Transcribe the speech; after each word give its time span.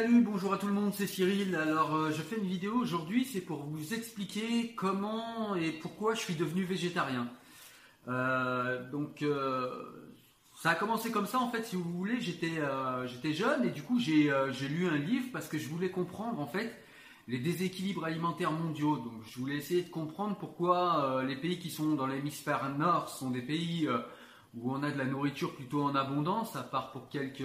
Salut, 0.00 0.20
bonjour 0.20 0.54
à 0.54 0.58
tout 0.58 0.68
le 0.68 0.72
monde, 0.74 0.94
c'est 0.94 1.08
Cyril. 1.08 1.56
Alors, 1.56 1.96
euh, 1.96 2.12
je 2.12 2.22
fais 2.22 2.36
une 2.36 2.46
vidéo 2.46 2.76
aujourd'hui, 2.76 3.24
c'est 3.24 3.40
pour 3.40 3.64
vous 3.64 3.94
expliquer 3.94 4.72
comment 4.76 5.56
et 5.56 5.72
pourquoi 5.72 6.14
je 6.14 6.20
suis 6.20 6.36
devenu 6.36 6.62
végétarien. 6.62 7.28
Euh, 8.06 8.88
donc, 8.92 9.22
euh, 9.22 9.68
ça 10.54 10.70
a 10.70 10.74
commencé 10.76 11.10
comme 11.10 11.26
ça 11.26 11.40
en 11.40 11.50
fait, 11.50 11.64
si 11.64 11.74
vous 11.74 11.82
voulez. 11.82 12.20
J'étais 12.20 12.60
j'étais 13.06 13.32
jeune 13.32 13.64
et 13.64 13.70
du 13.70 13.82
coup, 13.82 13.98
j'ai 13.98 14.30
lu 14.68 14.86
un 14.86 14.98
livre 14.98 15.30
parce 15.32 15.48
que 15.48 15.58
je 15.58 15.68
voulais 15.68 15.90
comprendre 15.90 16.38
en 16.38 16.46
fait 16.46 16.72
les 17.26 17.38
déséquilibres 17.38 18.04
alimentaires 18.04 18.52
mondiaux. 18.52 18.98
Donc, 18.98 19.24
je 19.28 19.36
voulais 19.40 19.56
essayer 19.56 19.82
de 19.82 19.90
comprendre 19.90 20.36
pourquoi 20.36 21.24
les 21.26 21.34
pays 21.34 21.58
qui 21.58 21.70
sont 21.70 21.96
dans 21.96 22.06
l'hémisphère 22.06 22.72
nord 22.78 23.08
sont 23.08 23.32
des 23.32 23.42
pays 23.42 23.88
où 24.62 24.72
on 24.72 24.82
a 24.82 24.90
de 24.90 24.98
la 24.98 25.04
nourriture 25.04 25.54
plutôt 25.54 25.82
en 25.82 25.94
abondance, 25.94 26.56
à 26.56 26.62
part 26.62 26.92
pour 26.92 27.08
quelques, 27.08 27.42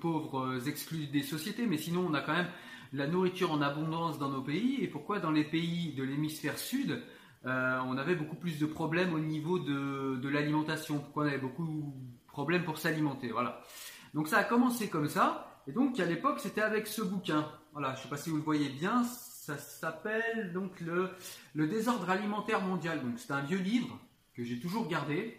pauvres 0.00 0.68
exclus 0.68 1.06
des 1.06 1.22
sociétés, 1.22 1.66
mais 1.66 1.78
sinon 1.78 2.06
on 2.08 2.14
a 2.14 2.20
quand 2.20 2.32
même 2.32 2.48
de 2.92 2.98
la 2.98 3.06
nourriture 3.06 3.52
en 3.52 3.62
abondance 3.62 4.18
dans 4.18 4.28
nos 4.28 4.42
pays, 4.42 4.78
et 4.82 4.88
pourquoi 4.88 5.20
dans 5.20 5.30
les 5.30 5.44
pays 5.44 5.92
de 5.94 6.02
l'hémisphère 6.02 6.58
sud, 6.58 7.02
euh, 7.46 7.80
on 7.86 7.96
avait 7.96 8.16
beaucoup 8.16 8.36
plus 8.36 8.58
de 8.58 8.66
problèmes 8.66 9.14
au 9.14 9.20
niveau 9.20 9.58
de, 9.58 10.16
de 10.16 10.28
l'alimentation, 10.28 10.98
pourquoi 10.98 11.24
on 11.24 11.28
avait 11.28 11.38
beaucoup 11.38 11.66
de 11.66 12.32
problèmes 12.32 12.64
pour 12.64 12.78
s'alimenter, 12.78 13.28
voilà. 13.28 13.62
Donc 14.14 14.28
ça 14.28 14.38
a 14.38 14.44
commencé 14.44 14.88
comme 14.88 15.08
ça, 15.08 15.62
et 15.66 15.72
donc 15.72 16.00
à 16.00 16.06
l'époque 16.06 16.40
c'était 16.40 16.62
avec 16.62 16.86
ce 16.86 17.02
bouquin, 17.02 17.48
voilà, 17.72 17.94
je 17.94 17.98
ne 17.98 18.02
sais 18.02 18.08
pas 18.08 18.16
si 18.16 18.30
vous 18.30 18.36
le 18.36 18.42
voyez 18.42 18.68
bien, 18.68 19.04
ça 19.04 19.56
s'appelle 19.56 20.52
donc 20.52 20.80
le, 20.80 21.10
le 21.54 21.66
désordre 21.66 22.10
alimentaire 22.10 22.60
mondial, 22.60 23.02
donc 23.02 23.18
c'est 23.18 23.32
un 23.32 23.40
vieux 23.40 23.58
livre 23.58 23.98
que 24.34 24.44
j'ai 24.44 24.58
toujours 24.58 24.88
gardé, 24.88 25.38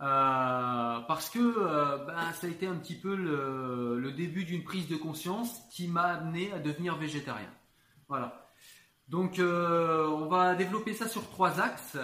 euh, 0.00 1.00
parce 1.06 1.30
que 1.30 1.38
euh, 1.38 1.98
ben, 2.06 2.32
ça 2.32 2.46
a 2.46 2.50
été 2.50 2.66
un 2.66 2.74
petit 2.74 2.96
peu 2.96 3.14
le, 3.14 4.10
début 4.12 4.44
d'une 4.44 4.64
prise 4.64 4.88
de 4.88 4.96
conscience 4.96 5.60
qui 5.70 5.88
m'a 5.88 6.02
amené 6.02 6.52
à 6.52 6.58
devenir 6.58 6.96
végétarien. 6.96 7.50
Voilà. 8.08 8.50
Donc 9.08 9.38
euh, 9.38 10.06
on 10.08 10.26
va 10.26 10.54
développer 10.54 10.94
ça 10.94 11.08
sur 11.08 11.28
trois 11.30 11.60
axes, 11.60 11.98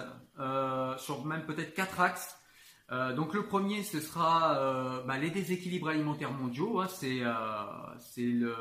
sur 0.97 1.25
même 1.25 1.45
peut-être 1.45 1.73
quatre 1.73 1.99
axes. 1.99 2.37
donc 3.15 3.33
le 3.33 3.43
premier, 3.43 3.83
ce 3.83 3.99
sera 3.99 5.03
ben, 5.05 5.17
les 5.17 5.29
déséquilibres 5.29 5.89
alimentaires 5.89 6.31
mondiaux. 6.31 6.81
Hein. 6.81 6.87
c'est 6.87 8.21
le 8.23 8.55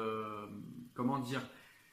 comment 0.95 1.19
dire, 1.19 1.43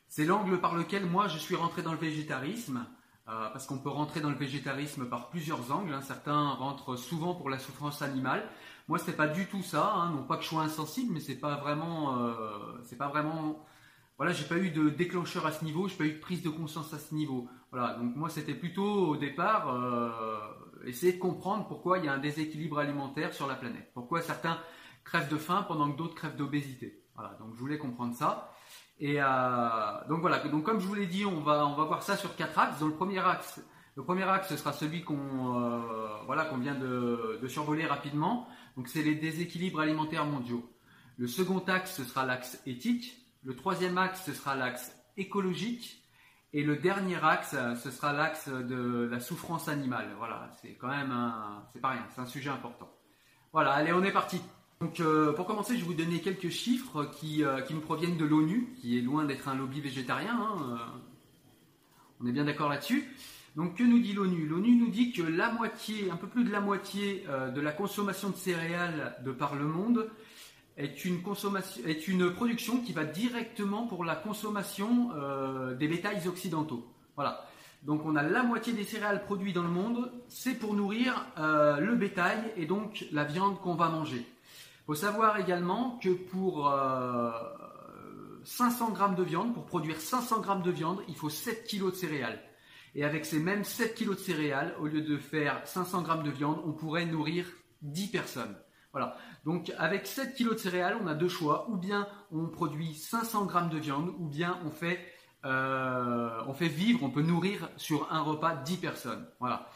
c'est 0.07 0.25
l'angle 0.25 0.59
par 0.59 0.75
lequel 0.75 1.05
moi 1.05 1.27
je 1.27 1.37
suis 1.37 1.55
rentré 1.55 1.83
dans 1.83 1.93
le 1.93 1.99
végétarisme. 1.99 2.85
Euh, 3.27 3.49
parce 3.49 3.65
qu'on 3.65 3.79
peut 3.79 3.89
rentrer 3.89 4.21
dans 4.21 4.29
le 4.29 4.35
végétarisme 4.35 5.05
par 5.05 5.29
plusieurs 5.29 5.71
angles. 5.71 5.93
Hein. 5.93 6.01
Certains 6.01 6.49
rentrent 6.49 6.95
souvent 6.95 7.33
pour 7.33 7.49
la 7.49 7.57
souffrance 7.57 8.03
animale. 8.03 8.47
Moi, 8.87 8.99
c'est 8.99 9.15
pas 9.15 9.27
du 9.27 9.47
tout 9.47 9.63
ça. 9.63 9.93
Hein. 9.95 10.11
Non 10.11 10.23
pas 10.23 10.37
que 10.37 10.43
je 10.43 10.49
sois 10.49 10.61
insensible, 10.61 11.11
mais 11.11 11.19
c'est 11.19 11.39
pas 11.39 11.55
vraiment, 11.55 12.19
euh, 12.19 12.33
c'est 12.83 12.97
pas 12.97 13.07
vraiment. 13.07 13.65
Voilà, 14.17 14.31
j'ai 14.31 14.45
pas 14.45 14.57
eu 14.57 14.69
de 14.69 14.89
déclencheur 14.89 15.45
à 15.47 15.51
ce 15.51 15.65
niveau, 15.65 15.87
j'ai 15.87 15.97
pas 15.97 16.05
eu 16.05 16.13
de 16.13 16.19
prise 16.19 16.43
de 16.43 16.49
conscience 16.49 16.93
à 16.93 16.99
ce 16.99 17.13
niveau. 17.15 17.49
Voilà, 17.71 17.95
donc 17.95 18.15
moi, 18.15 18.29
c'était 18.29 18.53
plutôt 18.53 19.07
au 19.07 19.17
départ 19.17 19.73
euh, 19.73 20.09
essayer 20.85 21.13
de 21.13 21.19
comprendre 21.19 21.67
pourquoi 21.67 21.97
il 21.97 22.05
y 22.05 22.07
a 22.07 22.13
un 22.13 22.19
déséquilibre 22.19 22.77
alimentaire 22.77 23.33
sur 23.33 23.47
la 23.47 23.55
planète. 23.55 23.91
Pourquoi 23.93 24.21
certains 24.21 24.57
crèvent 25.03 25.29
de 25.29 25.37
faim 25.37 25.65
pendant 25.67 25.91
que 25.91 25.97
d'autres 25.97 26.15
crèvent 26.15 26.37
d'obésité. 26.37 27.03
Voilà, 27.15 27.33
donc 27.39 27.55
je 27.55 27.59
voulais 27.59 27.77
comprendre 27.77 28.15
ça. 28.15 28.54
Et 28.99 29.21
euh, 29.21 30.07
donc 30.07 30.21
voilà, 30.21 30.39
donc 30.39 30.63
comme 30.63 30.79
je 30.79 30.87
vous 30.87 30.93
l'ai 30.93 31.07
dit, 31.07 31.25
on 31.25 31.41
va, 31.41 31.67
on 31.67 31.75
va 31.75 31.83
voir 31.83 32.03
ça 32.03 32.15
sur 32.15 32.35
quatre 32.35 32.57
axes. 32.57 32.79
Dans 32.79 32.87
le 32.87 32.93
premier 32.93 33.19
axe, 33.19 33.61
le 33.95 34.03
premier 34.03 34.23
axe, 34.23 34.49
ce 34.49 34.57
sera 34.57 34.71
celui 34.71 35.03
qu'on 35.03 35.61
euh, 35.61 36.07
voilà, 36.25 36.45
qu'on 36.45 36.57
vient 36.57 36.75
de, 36.75 37.39
de, 37.41 37.47
survoler 37.47 37.85
rapidement. 37.85 38.47
Donc 38.77 38.87
c'est 38.87 39.03
les 39.03 39.15
déséquilibres 39.15 39.81
alimentaires 39.81 40.25
mondiaux. 40.25 40.69
Le 41.17 41.27
second 41.27 41.59
axe, 41.59 41.95
ce 41.95 42.03
sera 42.03 42.25
l'axe 42.25 42.61
éthique. 42.65 43.17
Le 43.43 43.55
troisième 43.55 43.97
axe, 43.97 44.23
ce 44.25 44.33
sera 44.33 44.55
l'axe 44.55 44.95
écologique. 45.17 46.01
Et 46.53 46.63
le 46.63 46.77
dernier 46.77 47.21
axe, 47.21 47.53
ce 47.83 47.91
sera 47.91 48.13
l'axe 48.13 48.47
de 48.47 49.09
la 49.11 49.19
souffrance 49.19 49.67
animale. 49.67 50.15
Voilà, 50.17 50.49
c'est 50.61 50.75
quand 50.75 50.87
même 50.87 51.11
un, 51.11 51.63
c'est 51.73 51.81
pas 51.81 51.89
rien, 51.89 52.05
c'est 52.15 52.21
un 52.21 52.25
sujet 52.25 52.49
important. 52.49 52.89
Voilà, 53.51 53.73
allez, 53.73 53.91
on 53.91 54.03
est 54.03 54.13
parti. 54.13 54.41
Donc, 54.81 54.99
euh, 54.99 55.31
pour 55.31 55.45
commencer, 55.45 55.75
je 55.75 55.79
vais 55.79 55.85
vous 55.85 55.93
donner 55.93 56.19
quelques 56.19 56.49
chiffres 56.49 57.05
qui, 57.05 57.43
euh, 57.43 57.61
qui 57.61 57.73
nous 57.73 57.79
proviennent 57.79 58.17
de 58.17 58.25
l'ONU, 58.25 58.73
qui 58.81 58.97
est 58.97 59.01
loin 59.01 59.23
d'être 59.23 59.47
un 59.47 59.55
lobby 59.55 59.79
végétarien. 59.79 60.37
Hein, 60.37 60.57
euh. 60.69 60.75
on 62.19 62.27
est 62.27 62.33
bien 62.33 62.43
d'accord 62.43 62.69
là-dessus. 62.69 63.09
Donc, 63.55 63.75
que 63.75 63.83
nous 63.83 63.99
dit 63.99 64.11
l'ONU? 64.11 64.45
L'ONU 64.45 64.75
nous 64.75 64.89
dit 64.89 65.13
que 65.13 65.21
la 65.21 65.49
moitié, 65.49 66.11
un 66.11 66.17
peu 66.17 66.27
plus 66.27 66.43
de 66.43 66.51
la 66.51 66.59
moitié 66.59 67.25
de 67.55 67.61
la 67.61 67.71
consommation 67.71 68.29
de 68.29 68.35
céréales 68.35 69.15
de 69.23 69.31
par 69.31 69.55
le 69.55 69.63
monde 69.63 70.09
est 70.75 71.05
une, 71.05 71.21
consommation, 71.21 71.81
est 71.85 72.09
une 72.09 72.31
production 72.31 72.81
qui 72.81 72.91
va 72.91 73.05
directement 73.05 73.87
pour 73.87 74.03
la 74.03 74.17
consommation 74.17 75.11
des 75.79 75.87
bétails 75.87 76.27
occidentaux. 76.27 76.85
Voilà. 77.15 77.47
Donc 77.83 78.05
on 78.05 78.17
a 78.17 78.23
la 78.23 78.43
moitié 78.43 78.73
des 78.73 78.83
céréales 78.83 79.23
produites 79.23 79.55
dans 79.55 79.63
le 79.63 79.69
monde, 79.69 80.11
c'est 80.27 80.55
pour 80.55 80.73
nourrir 80.73 81.25
le 81.37 81.95
bétail 81.95 82.51
et 82.57 82.65
donc 82.65 83.05
la 83.13 83.23
viande 83.23 83.61
qu'on 83.61 83.75
va 83.75 83.87
manger. 83.87 84.25
Il 84.85 84.93
faut 84.93 84.95
savoir 84.95 85.39
également 85.39 85.97
que 85.97 86.09
pour 86.09 86.71
500 88.43 88.89
euh, 88.89 88.93
grammes 88.93 89.15
de 89.15 89.23
viande, 89.23 89.51
pour 89.55 89.65
produire 89.65 89.99
500 89.99 90.41
grammes 90.41 90.61
de 90.61 90.69
viande, 90.69 91.01
il 91.07 91.15
faut 91.15 91.31
7 91.31 91.67
kg 91.67 91.89
de 91.89 91.95
céréales. 91.95 92.39
Et 92.93 93.03
avec 93.03 93.25
ces 93.25 93.39
mêmes 93.39 93.63
7 93.63 93.95
kg 93.95 94.11
de 94.11 94.19
céréales, 94.19 94.75
au 94.79 94.85
lieu 94.85 95.01
de 95.01 95.17
faire 95.17 95.67
500 95.67 96.03
grammes 96.03 96.21
de 96.21 96.29
viande, 96.29 96.61
on 96.65 96.71
pourrait 96.71 97.07
nourrir 97.07 97.47
10 97.81 98.11
personnes. 98.11 98.55
Voilà. 98.91 99.17
Donc 99.43 99.73
avec 99.79 100.05
7 100.05 100.35
kg 100.35 100.51
de 100.51 100.57
céréales, 100.57 100.99
on 101.01 101.07
a 101.07 101.15
deux 101.15 101.29
choix. 101.29 101.67
Ou 101.71 101.77
bien 101.77 102.07
on 102.31 102.45
produit 102.45 102.93
500 102.93 103.45
grammes 103.45 103.69
de 103.69 103.79
viande, 103.79 104.13
ou 104.19 104.27
bien 104.27 104.59
on 104.67 104.69
fait, 104.69 104.99
euh, 105.45 106.43
on 106.45 106.53
fait 106.53 106.67
vivre, 106.67 107.01
on 107.01 107.09
peut 107.09 107.23
nourrir 107.23 107.69
sur 107.75 108.13
un 108.13 108.21
repas 108.21 108.55
10 108.55 108.77
personnes. 108.77 109.27
Voilà. 109.39 109.67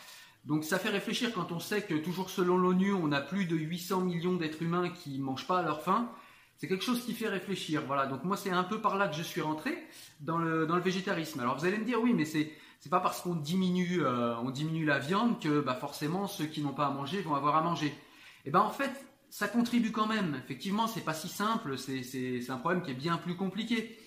Donc 0.46 0.64
ça 0.64 0.80
fait 0.80 0.90
réfléchir 0.90 1.34
quand 1.34 1.52
on 1.52 1.60
sait 1.60 1.82
que 1.82 1.96
toujours 1.96 2.30
selon 2.30 2.58
l'ONU, 2.58 2.94
on 2.94 3.12
a 3.12 3.22
plus 3.22 3.46
de 3.46 3.56
800 3.56 4.02
millions 4.02 4.36
d'êtres 4.36 4.62
humains 4.62 4.90
qui 4.90 5.18
ne 5.20 5.24
mangent 5.24 5.48
pas 5.48 5.60
à 5.60 5.64
leur 5.64 5.82
faim. 5.82 6.10
C'est 6.58 6.68
quelque 6.68 6.84
chose 6.84 7.04
qui 7.06 7.14
fait 7.14 7.28
réfléchir. 7.28 7.84
Voilà. 7.86 8.06
Donc 8.06 8.24
moi 8.24 8.36
c'est 8.36 8.50
un 8.50 8.64
peu 8.64 8.82
par 8.82 8.98
là 8.98 9.08
que 9.08 9.16
je 9.16 9.24
suis 9.24 9.42
rentré 9.42 9.78
dans 10.22 10.38
le, 10.38 10.66
végétarisme. 10.80 11.40
Alors 11.40 11.58
vous 11.58 11.66
allez 11.66 11.78
me 11.78 11.86
dire 11.86 12.02
oui, 12.02 12.14
mais 12.14 12.26
c'est 12.26 12.52
c'est 12.80 12.90
pas 12.90 13.00
parce 13.02 13.22
qu'on 13.22 13.36
diminue 13.36 14.02
euh, 14.02 14.52
diminue 14.52 14.86
la 14.86 15.00
viande 15.00 15.40
que 15.42 15.60
bah, 15.60 15.76
forcément 15.76 16.28
ceux 16.28 16.46
qui 16.46 16.62
n'ont 16.62 16.74
pas 16.74 16.88
à 16.88 16.92
manger 16.92 17.22
vont 17.22 17.36
avoir 17.36 17.56
à 17.56 17.62
manger. 17.62 17.88
Et 17.88 17.96
eh 18.46 18.52
ben 18.52 18.62
en 18.62 18.72
fait 18.72 18.92
ça 19.30 19.48
contribue 19.48 19.92
quand 19.92 20.08
même. 20.08 20.40
Effectivement 20.44 20.88
c'est 20.88 21.02
pas 21.04 21.14
si 21.14 21.28
simple. 21.28 21.78
C'est 21.78 22.50
un 22.50 22.58
problème 22.58 22.82
qui 22.82 22.92
est 22.92 22.96
bien 22.96 23.18
plus 23.18 23.36
compliqué. 23.36 23.98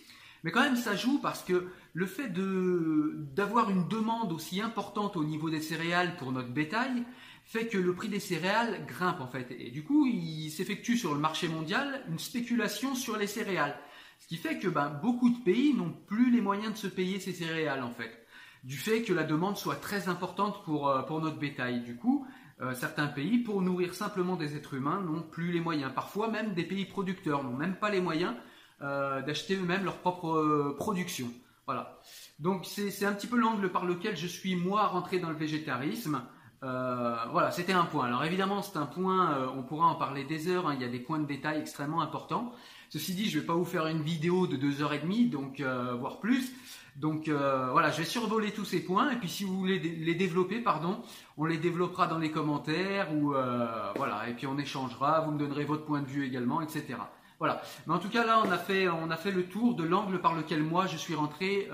Mais 0.45 0.51
quand 0.51 0.63
même, 0.63 0.77
ça 0.77 0.97
joue 0.97 1.21
parce 1.21 1.43
que 1.43 1.69
le 1.93 2.07
fait 2.07 2.33
d'avoir 2.33 3.71
une 3.71 3.87
demande 3.89 4.33
aussi 4.33 4.61
importante 4.61 5.17
au 5.17 5.25
niveau 5.25 5.51
des 5.51 5.61
céréales 5.61 6.17
pour 6.17 6.33
notre 6.33 6.49
bétail 6.49 7.05
fait 7.45 7.67
que 7.69 7.79
le 7.79 7.95
prix 7.95 8.09
des 8.09 8.21
céréales 8.21 8.87
grimpe 8.87 9.21
en 9.21 9.27
fait. 9.27 9.55
Et 9.59 9.71
du 9.71 9.85
coup, 9.85 10.07
il 10.07 10.51
s'effectue 10.51 10.97
sur 10.97 11.15
le 11.15 11.21
marché 11.21 11.49
mondial 11.49 12.03
une 12.09 12.19
spéculation 12.19 12.95
sur 12.95 13.17
les 13.17 13.27
céréales. 13.27 13.77
Ce 14.19 14.27
qui 14.27 14.37
fait 14.37 14.59
que 14.59 14.69
ben, 14.69 14.89
beaucoup 15.03 15.31
de 15.31 15.43
pays 15.43 15.75
n'ont 15.75 15.93
plus 16.07 16.31
les 16.31 16.41
moyens 16.41 16.73
de 16.73 16.79
se 16.79 16.87
payer 16.87 17.21
ces 17.21 17.33
céréales 17.33 17.83
en 17.83 17.91
fait. 17.91 18.27
Du 18.65 18.77
fait 18.77 19.03
que 19.03 19.13
la 19.13 19.25
demande 19.25 19.57
soit 19.57 19.77
très 19.77 20.09
importante 20.09 20.65
pour, 20.65 20.89
euh, 20.89 21.03
pour 21.03 21.21
notre 21.21 21.39
bétail. 21.39 21.83
Du 21.83 21.97
coup, 21.97 22.27
euh, 22.61 22.75
certains 22.75 23.09
pays, 23.09 23.39
pour 23.39 23.61
nourrir 23.61 23.93
simplement 23.93 24.37
des 24.37 24.57
êtres 24.57 24.75
humains, 24.75 25.01
n'ont 25.01 25.23
plus 25.23 25.51
les 25.51 25.61
moyens. 25.61 25.93
Parfois 25.93 26.31
même 26.31 26.55
des 26.55 26.63
pays 26.63 26.85
producteurs 26.85 27.43
n'ont 27.43 27.57
même 27.57 27.75
pas 27.75 27.91
les 27.91 28.01
moyens 28.01 28.35
d'acheter 28.83 29.57
eux-mêmes 29.57 29.85
leur 29.85 29.99
propre 29.99 30.75
production. 30.79 31.29
Voilà. 31.67 32.01
Donc 32.39 32.67
c'est 32.67 33.05
un 33.05 33.13
petit 33.13 33.29
peu 33.29 33.37
l'angle 33.37 33.71
par 33.71 33.85
lequel 33.85 34.17
je 34.17 34.27
suis 34.27 34.57
moi 34.57 34.87
rentré 34.87 35.19
dans 35.19 35.31
le 35.31 35.37
végétarisme. 35.37 36.23
voilà, 36.61 37.51
c'était 37.53 37.73
un 37.73 37.85
point. 37.85 38.07
Alors 38.07 38.25
évidemment, 38.25 38.63
c'est 38.63 38.77
un 38.77 38.87
point, 38.87 39.49
on 39.57 39.63
pourra 39.63 39.87
en 39.87 39.95
parler 39.95 40.25
des 40.25 40.49
heures, 40.49 40.69
hein. 40.69 40.75
il 40.75 40.83
y 40.83 40.85
a 40.85 40.89
des 40.89 40.99
points 40.99 41.21
de 41.21 41.27
détail 41.27 41.61
extrêmement 41.61 42.03
importants. 42.03 42.53
Ceci 42.93 43.15
dit, 43.15 43.31
je 43.31 43.37
ne 43.37 43.41
vais 43.41 43.47
pas 43.47 43.55
vous 43.55 43.65
faire 43.65 43.87
une 43.87 44.03
vidéo 44.03 44.47
de 44.47 44.59
2h30, 44.59 45.31
donc, 45.31 45.61
euh, 45.61 45.95
voire 45.95 46.21
plus. 46.21 46.53
Donc 46.95 47.29
euh, 47.29 47.71
voilà, 47.71 47.91
je 47.91 47.97
vais 47.97 48.05
survoler 48.05 48.51
tous 48.51 48.67
ces 48.67 48.85
points 48.85 49.11
et 49.11 49.17
puis 49.17 49.31
si 49.31 49.45
vous 49.45 49.59
voulez 49.59 49.79
les 49.79 50.15
développer, 50.15 50.61
pardon, 50.61 51.01
on 51.39 51.47
les 51.47 51.57
développera 51.57 52.07
dans 52.07 52.19
les 52.19 52.31
commentaires 52.31 53.09
ou 53.15 53.35
euh, 53.35 53.67
voilà, 53.97 54.29
et 54.29 54.35
puis 54.35 54.47
on 54.47 54.59
échangera, 54.59 55.23
vous 55.23 55.33
me 55.33 55.39
donnerez 55.39 55.65
votre 55.65 55.87
point 55.87 56.03
de 56.03 56.07
vue 56.07 56.27
également, 56.27 56.61
etc. 56.61 56.97
Voilà. 57.43 57.61
Mais 57.89 57.95
en 57.95 57.99
tout 57.99 58.09
cas 58.09 58.25
là, 58.25 58.41
on 58.47 58.53
a 58.53 58.57
fait, 58.57 58.89
on 58.89 59.11
a 59.11 59.17
fait 59.17 59.33
le 59.33 59.47
tour 59.47 59.75
de 59.75 59.83
l'angle 59.83 60.21
par 60.21 60.33
lequel 60.33 60.63
moi 60.63 60.87
je 60.87 60.97
suis 60.97 61.17
rentré 61.17 61.69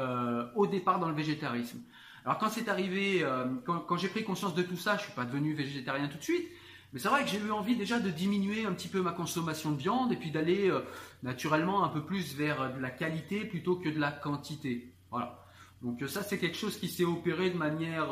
au 0.54 0.66
départ 0.66 0.98
dans 0.98 1.08
le 1.08 1.14
végétarisme. 1.14 1.80
Alors 2.24 2.38
quand 2.38 2.48
c'est 2.48 2.70
arrivé, 2.70 3.22
quand, 3.66 3.80
quand 3.80 3.98
j'ai 3.98 4.08
pris 4.08 4.24
conscience 4.24 4.54
de 4.54 4.62
tout 4.62 4.78
ça, 4.78 4.96
je 4.96 5.02
suis 5.02 5.12
pas 5.12 5.26
devenu 5.26 5.52
végétarien 5.52 6.08
tout 6.08 6.16
de 6.16 6.22
suite. 6.22 6.48
Mais 6.92 7.00
c'est 7.00 7.08
vrai 7.08 7.22
que 7.24 7.30
j'ai 7.30 7.38
eu 7.38 7.50
envie 7.50 7.76
déjà 7.76 8.00
de 8.00 8.08
diminuer 8.08 8.64
un 8.64 8.72
petit 8.72 8.88
peu 8.88 9.02
ma 9.02 9.12
consommation 9.12 9.72
de 9.72 9.76
viande 9.76 10.12
et 10.12 10.16
puis 10.16 10.30
d'aller 10.30 10.70
euh, 10.70 10.80
naturellement 11.22 11.84
un 11.84 11.88
peu 11.88 12.02
plus 12.02 12.34
vers 12.34 12.62
euh, 12.62 12.68
de 12.70 12.80
la 12.80 12.90
qualité 12.90 13.44
plutôt 13.44 13.76
que 13.76 13.90
de 13.90 14.00
la 14.00 14.10
quantité. 14.10 14.90
Voilà. 15.10 15.44
Donc 15.82 16.02
euh, 16.02 16.08
ça 16.08 16.22
c'est 16.22 16.38
quelque 16.38 16.56
chose 16.56 16.78
qui 16.78 16.88
s'est 16.88 17.04
opéré 17.04 17.50
de 17.50 17.58
manière 17.58 18.06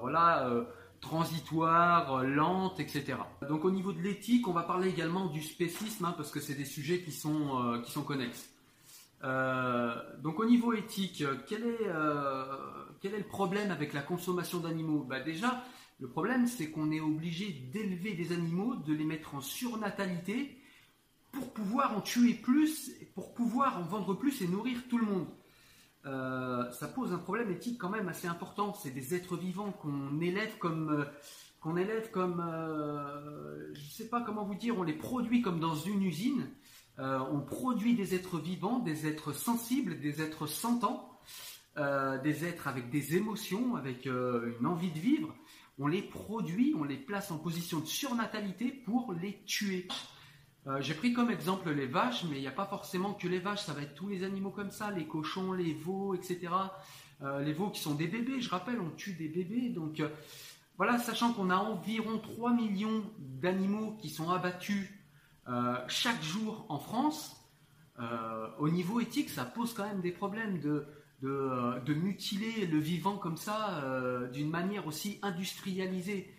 voilà 0.00 0.48
transitoire, 1.02 2.24
lente, 2.24 2.80
etc. 2.80 3.18
Donc 3.46 3.66
au 3.66 3.70
niveau 3.70 3.92
de 3.92 4.00
l'éthique, 4.00 4.48
on 4.48 4.52
va 4.52 4.62
parler 4.62 4.88
également 4.88 5.26
du 5.26 5.42
spécisme 5.42 6.06
hein, 6.06 6.14
parce 6.16 6.30
que 6.30 6.40
c'est 6.40 6.54
des 6.54 6.64
sujets 6.64 7.02
qui 7.02 7.12
sont 7.12 7.82
qui 7.84 7.92
sont 7.92 8.02
connexes. 8.02 8.48
donc 9.22 10.40
au 10.40 10.46
niveau 10.46 10.72
éthique, 10.72 11.22
quel 11.46 11.64
est 11.64 11.90
quel 13.00 13.14
est 13.14 13.18
le 13.18 13.28
problème 13.28 13.70
avec 13.70 13.92
la 13.92 14.00
consommation 14.00 14.60
d'animaux? 14.60 15.04
Bah, 15.06 15.20
déjà 15.20 15.62
le 16.02 16.08
problème, 16.08 16.48
c'est 16.48 16.68
qu'on 16.68 16.90
est 16.90 17.00
obligé 17.00 17.50
d'élever 17.72 18.14
des 18.14 18.32
animaux, 18.32 18.74
de 18.74 18.92
les 18.92 19.04
mettre 19.04 19.36
en 19.36 19.40
surnatalité 19.40 20.58
pour 21.30 21.52
pouvoir 21.52 21.96
en 21.96 22.00
tuer 22.00 22.34
plus, 22.34 22.90
pour 23.14 23.32
pouvoir 23.34 23.78
en 23.78 23.82
vendre 23.82 24.14
plus 24.14 24.42
et 24.42 24.48
nourrir 24.48 24.78
tout 24.88 24.98
le 24.98 25.06
monde. 25.06 25.28
Euh, 26.04 26.70
ça 26.72 26.88
pose 26.88 27.12
un 27.12 27.18
problème 27.18 27.50
éthique 27.50 27.78
quand 27.78 27.90
même 27.90 28.08
assez 28.08 28.26
important. 28.26 28.74
C'est 28.74 28.90
des 28.90 29.14
êtres 29.14 29.36
vivants 29.36 29.72
qu'on 29.72 30.20
élève 30.20 30.56
comme, 30.58 30.90
euh, 30.90 31.04
qu'on 31.60 31.76
élève 31.76 32.10
comme, 32.10 32.40
euh, 32.40 33.72
je 33.74 33.80
ne 33.80 33.90
sais 33.90 34.08
pas 34.08 34.20
comment 34.20 34.44
vous 34.44 34.54
dire, 34.54 34.78
on 34.78 34.82
les 34.82 34.94
produit 34.94 35.42
comme 35.42 35.60
dans 35.60 35.76
une 35.76 36.02
usine. 36.02 36.48
on 36.98 37.40
produit 37.40 37.94
des 37.94 38.14
êtres 38.14 38.38
vivants, 38.38 38.78
des 38.78 39.06
êtres 39.06 39.32
sensibles, 39.32 39.98
des 39.98 40.20
êtres 40.22 40.46
sentants, 40.46 41.18
des 41.76 42.44
êtres 42.44 42.68
avec 42.68 42.90
des 42.90 43.16
émotions, 43.16 43.76
avec 43.76 44.06
une 44.06 44.66
envie 44.66 44.92
de 44.92 44.98
vivre 44.98 45.34
on 45.78 45.86
les 45.86 46.02
produit, 46.02 46.74
on 46.78 46.84
les 46.84 46.96
place 46.96 47.30
en 47.30 47.38
position 47.38 47.80
de 47.80 47.86
surnatalité 47.86 48.70
pour 48.70 49.12
les 49.12 49.42
tuer. 49.44 49.88
Euh, 50.68 50.80
j'ai 50.80 50.94
pris 50.94 51.12
comme 51.12 51.30
exemple 51.30 51.70
les 51.70 51.86
vaches, 51.86 52.24
mais 52.30 52.36
il 52.36 52.40
n'y 52.40 52.46
a 52.46 52.52
pas 52.52 52.66
forcément 52.66 53.14
que 53.14 53.26
les 53.26 53.40
vaches, 53.40 53.62
ça 53.62 53.72
va 53.72 53.82
être 53.82 53.94
tous 53.94 54.08
les 54.08 54.22
animaux 54.22 54.50
comme 54.50 54.70
ça, 54.70 54.90
les 54.90 55.06
cochons, 55.06 55.52
les 55.52 55.74
veaux, 55.74 56.14
etc. 56.14 56.52
Euh, 57.22 57.40
les 57.40 57.52
veaux 57.52 57.70
qui 57.70 57.80
sont 57.80 57.94
des 57.94 58.06
bébés, 58.06 58.40
je 58.40 58.48
rappelle, 58.48 58.80
on 58.80 58.90
tue 58.90 59.14
des 59.14 59.28
bébés. 59.28 59.70
Donc 59.70 59.98
euh, 59.98 60.08
voilà, 60.76 60.98
sachant 60.98 61.32
qu'on 61.32 61.50
a 61.50 61.56
environ 61.56 62.18
3 62.18 62.52
millions 62.54 63.02
d'animaux 63.18 63.96
qui 64.00 64.08
sont 64.08 64.30
abattus 64.30 64.88
chaque 65.88 66.22
jour 66.22 66.64
en 66.68 66.78
France, 66.78 67.36
au 68.60 68.68
niveau 68.68 69.00
éthique, 69.00 69.28
ça 69.28 69.44
pose 69.44 69.74
quand 69.74 69.84
même 69.84 70.00
des 70.00 70.12
problèmes 70.12 70.60
de 70.60 70.86
de, 71.20 71.94
mutiler 71.94 72.66
le 72.66 72.78
vivant 72.78 73.16
comme 73.16 73.36
ça 73.36 73.82
d'une 74.32 74.50
manière 74.50 74.86
aussi 74.86 75.18
industrialisée. 75.20 76.32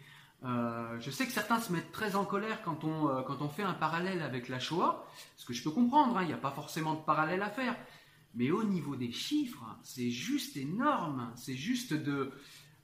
Euh, 0.43 0.99
je 0.99 1.09
sais 1.09 1.25
que 1.25 1.31
certains 1.31 1.59
se 1.59 1.71
mettent 1.71 1.91
très 1.91 2.15
en 2.15 2.25
colère 2.25 2.61
quand 2.63 2.83
on, 2.83 3.23
quand 3.23 3.41
on 3.41 3.49
fait 3.49 3.63
un 3.63 3.73
parallèle 3.73 4.21
avec 4.21 4.49
la 4.49 4.59
Shoah, 4.59 5.05
ce 5.37 5.45
que 5.45 5.53
je 5.53 5.63
peux 5.63 5.71
comprendre, 5.71 6.17
hein, 6.17 6.23
il 6.23 6.27
n'y 6.27 6.33
a 6.33 6.37
pas 6.37 6.51
forcément 6.51 6.95
de 6.95 7.01
parallèle 7.01 7.41
à 7.41 7.49
faire. 7.49 7.75
Mais 8.35 8.51
au 8.51 8.63
niveau 8.63 8.95
des 8.95 9.11
chiffres, 9.11 9.63
c'est 9.83 10.09
juste 10.09 10.57
énorme. 10.57 11.31
C'est 11.35 11.55
juste 11.55 11.93
de. 11.93 12.31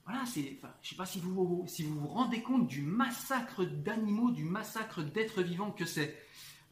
Voilà, 0.04 0.24
je 0.34 0.40
ne 0.40 0.44
sais 0.82 0.96
pas 0.96 1.06
si 1.06 1.20
vous, 1.20 1.64
vous 1.64 2.06
rendez 2.08 2.42
compte 2.42 2.66
du 2.66 2.82
massacre 2.82 3.64
d'animaux, 3.64 4.30
du 4.30 4.44
massacre 4.44 5.02
d'êtres 5.02 5.42
vivants 5.42 5.70
que 5.70 5.84
c'est. 5.84 6.16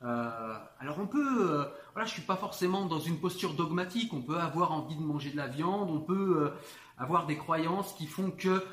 Euh, 0.04 0.58
alors 0.78 1.00
on 1.00 1.06
peut, 1.06 1.50
euh, 1.50 1.64
voilà, 1.92 2.06
je 2.06 2.12
suis 2.12 2.22
pas 2.22 2.36
forcément 2.36 2.86
dans 2.86 3.00
une 3.00 3.18
posture 3.18 3.54
dogmatique. 3.54 4.12
On 4.12 4.22
peut 4.22 4.38
avoir 4.38 4.72
envie 4.72 4.96
de 4.96 5.02
manger 5.02 5.30
de 5.30 5.36
la 5.36 5.48
viande, 5.48 5.90
on 5.90 6.00
peut 6.00 6.42
euh, 6.42 6.50
avoir 6.98 7.26
des 7.26 7.36
croyances 7.36 7.92
qui 7.94 8.06
font 8.06 8.30
que 8.30 8.64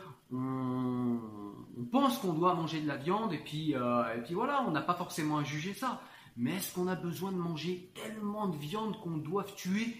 pense 1.84 2.18
qu'on 2.20 2.34
doit 2.34 2.54
manger 2.54 2.82
de 2.82 2.88
la 2.88 2.98
viande 2.98 3.34
et 3.34 3.40
puis 3.40 3.72
et 3.72 4.22
puis 4.24 4.34
voilà, 4.34 4.64
on 4.68 4.72
n'a 4.72 4.82
pas 4.82 4.96
forcément 4.96 5.38
à 5.38 5.44
juger 5.44 5.74
ça. 5.74 6.02
Mais 6.38 6.56
est-ce 6.56 6.74
qu'on 6.74 6.88
a 6.88 6.96
besoin 6.96 7.32
de 7.32 7.38
manger 7.38 7.92
tellement 7.96 8.48
de 8.48 8.58
viande 8.58 9.00
qu'on 9.00 9.18
doit 9.18 9.46
tuer 9.46 9.96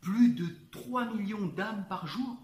plus 0.00 0.30
de 0.34 0.46
3 0.70 1.12
millions 1.14 1.46
d'âmes 1.46 1.84
par 1.88 2.06
jour 2.06 2.36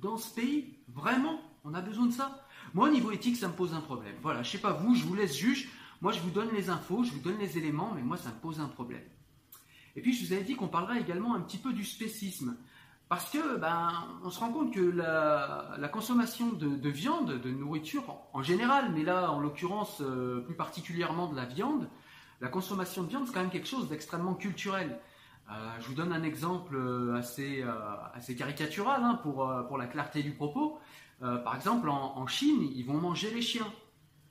dans 0.00 0.16
ce 0.16 0.34
pays? 0.34 0.78
Vraiment? 0.88 1.40
On 1.64 1.74
a 1.74 1.80
besoin 1.80 2.06
de 2.06 2.12
ça? 2.12 2.44
Moi, 2.74 2.88
au 2.88 2.92
niveau 2.92 3.12
éthique, 3.12 3.36
ça 3.36 3.48
me 3.48 3.54
pose 3.54 3.72
un 3.72 3.80
problème. 3.80 4.16
Voilà, 4.20 4.42
je 4.42 4.50
sais 4.50 4.58
pas 4.58 4.72
vous, 4.72 4.94
je 4.94 5.04
vous 5.04 5.14
laisse 5.14 5.36
juge. 5.36 5.70
Moi, 6.00 6.10
je 6.10 6.20
vous 6.20 6.30
donne 6.30 6.50
les 6.52 6.70
infos, 6.70 7.04
je 7.04 7.12
vous 7.12 7.20
donne 7.20 7.38
les 7.38 7.56
éléments, 7.56 7.92
mais 7.94 8.02
moi, 8.02 8.16
ça 8.16 8.30
me 8.30 8.40
pose 8.40 8.58
un 8.58 8.66
problème. 8.66 9.04
Et 9.94 10.00
puis, 10.00 10.12
je 10.12 10.26
vous 10.26 10.32
avais 10.32 10.42
dit 10.42 10.56
qu'on 10.56 10.68
parlerait 10.68 11.00
également 11.00 11.34
un 11.34 11.40
petit 11.40 11.58
peu 11.58 11.72
du 11.72 11.84
spécisme. 11.84 12.56
Parce 13.12 13.28
que, 13.28 13.58
ben, 13.58 13.92
on 14.24 14.30
se 14.30 14.40
rend 14.40 14.50
compte 14.50 14.72
que 14.72 14.80
la, 14.80 15.88
consommation 15.92 16.50
de, 16.50 16.88
viande, 16.88 17.42
de 17.42 17.50
nourriture 17.50 18.16
en 18.32 18.42
général, 18.42 18.90
mais 18.94 19.02
là, 19.02 19.30
en 19.30 19.38
l'occurrence, 19.38 20.00
euh, 20.00 20.40
plus 20.40 20.54
particulièrement 20.54 21.26
de 21.26 21.36
la 21.36 21.44
viande, 21.44 21.90
la 22.40 22.48
consommation 22.48 23.02
de 23.02 23.08
viande, 23.08 23.26
c'est 23.26 23.34
quand 23.34 23.42
même 23.42 23.50
quelque 23.50 23.68
chose 23.68 23.90
d'extrêmement 23.90 24.32
culturel. 24.32 24.98
Euh, 25.50 25.52
je 25.80 25.88
vous 25.88 25.94
donne 25.94 26.10
un 26.10 26.22
exemple 26.22 26.74
euh, 26.74 27.14
assez, 27.14 27.62
assez 28.14 28.34
caricatural 28.34 29.02
hein, 29.04 29.20
pour, 29.22 29.46
pour 29.68 29.76
la 29.76 29.84
clarté 29.84 30.22
du 30.22 30.32
propos. 30.32 30.80
par 31.20 31.54
exemple, 31.54 31.90
en 31.90 32.26
Chine, 32.26 32.62
ils 32.74 32.86
vont 32.86 32.96
manger 32.98 33.30
les 33.30 33.42
chiens. 33.42 33.70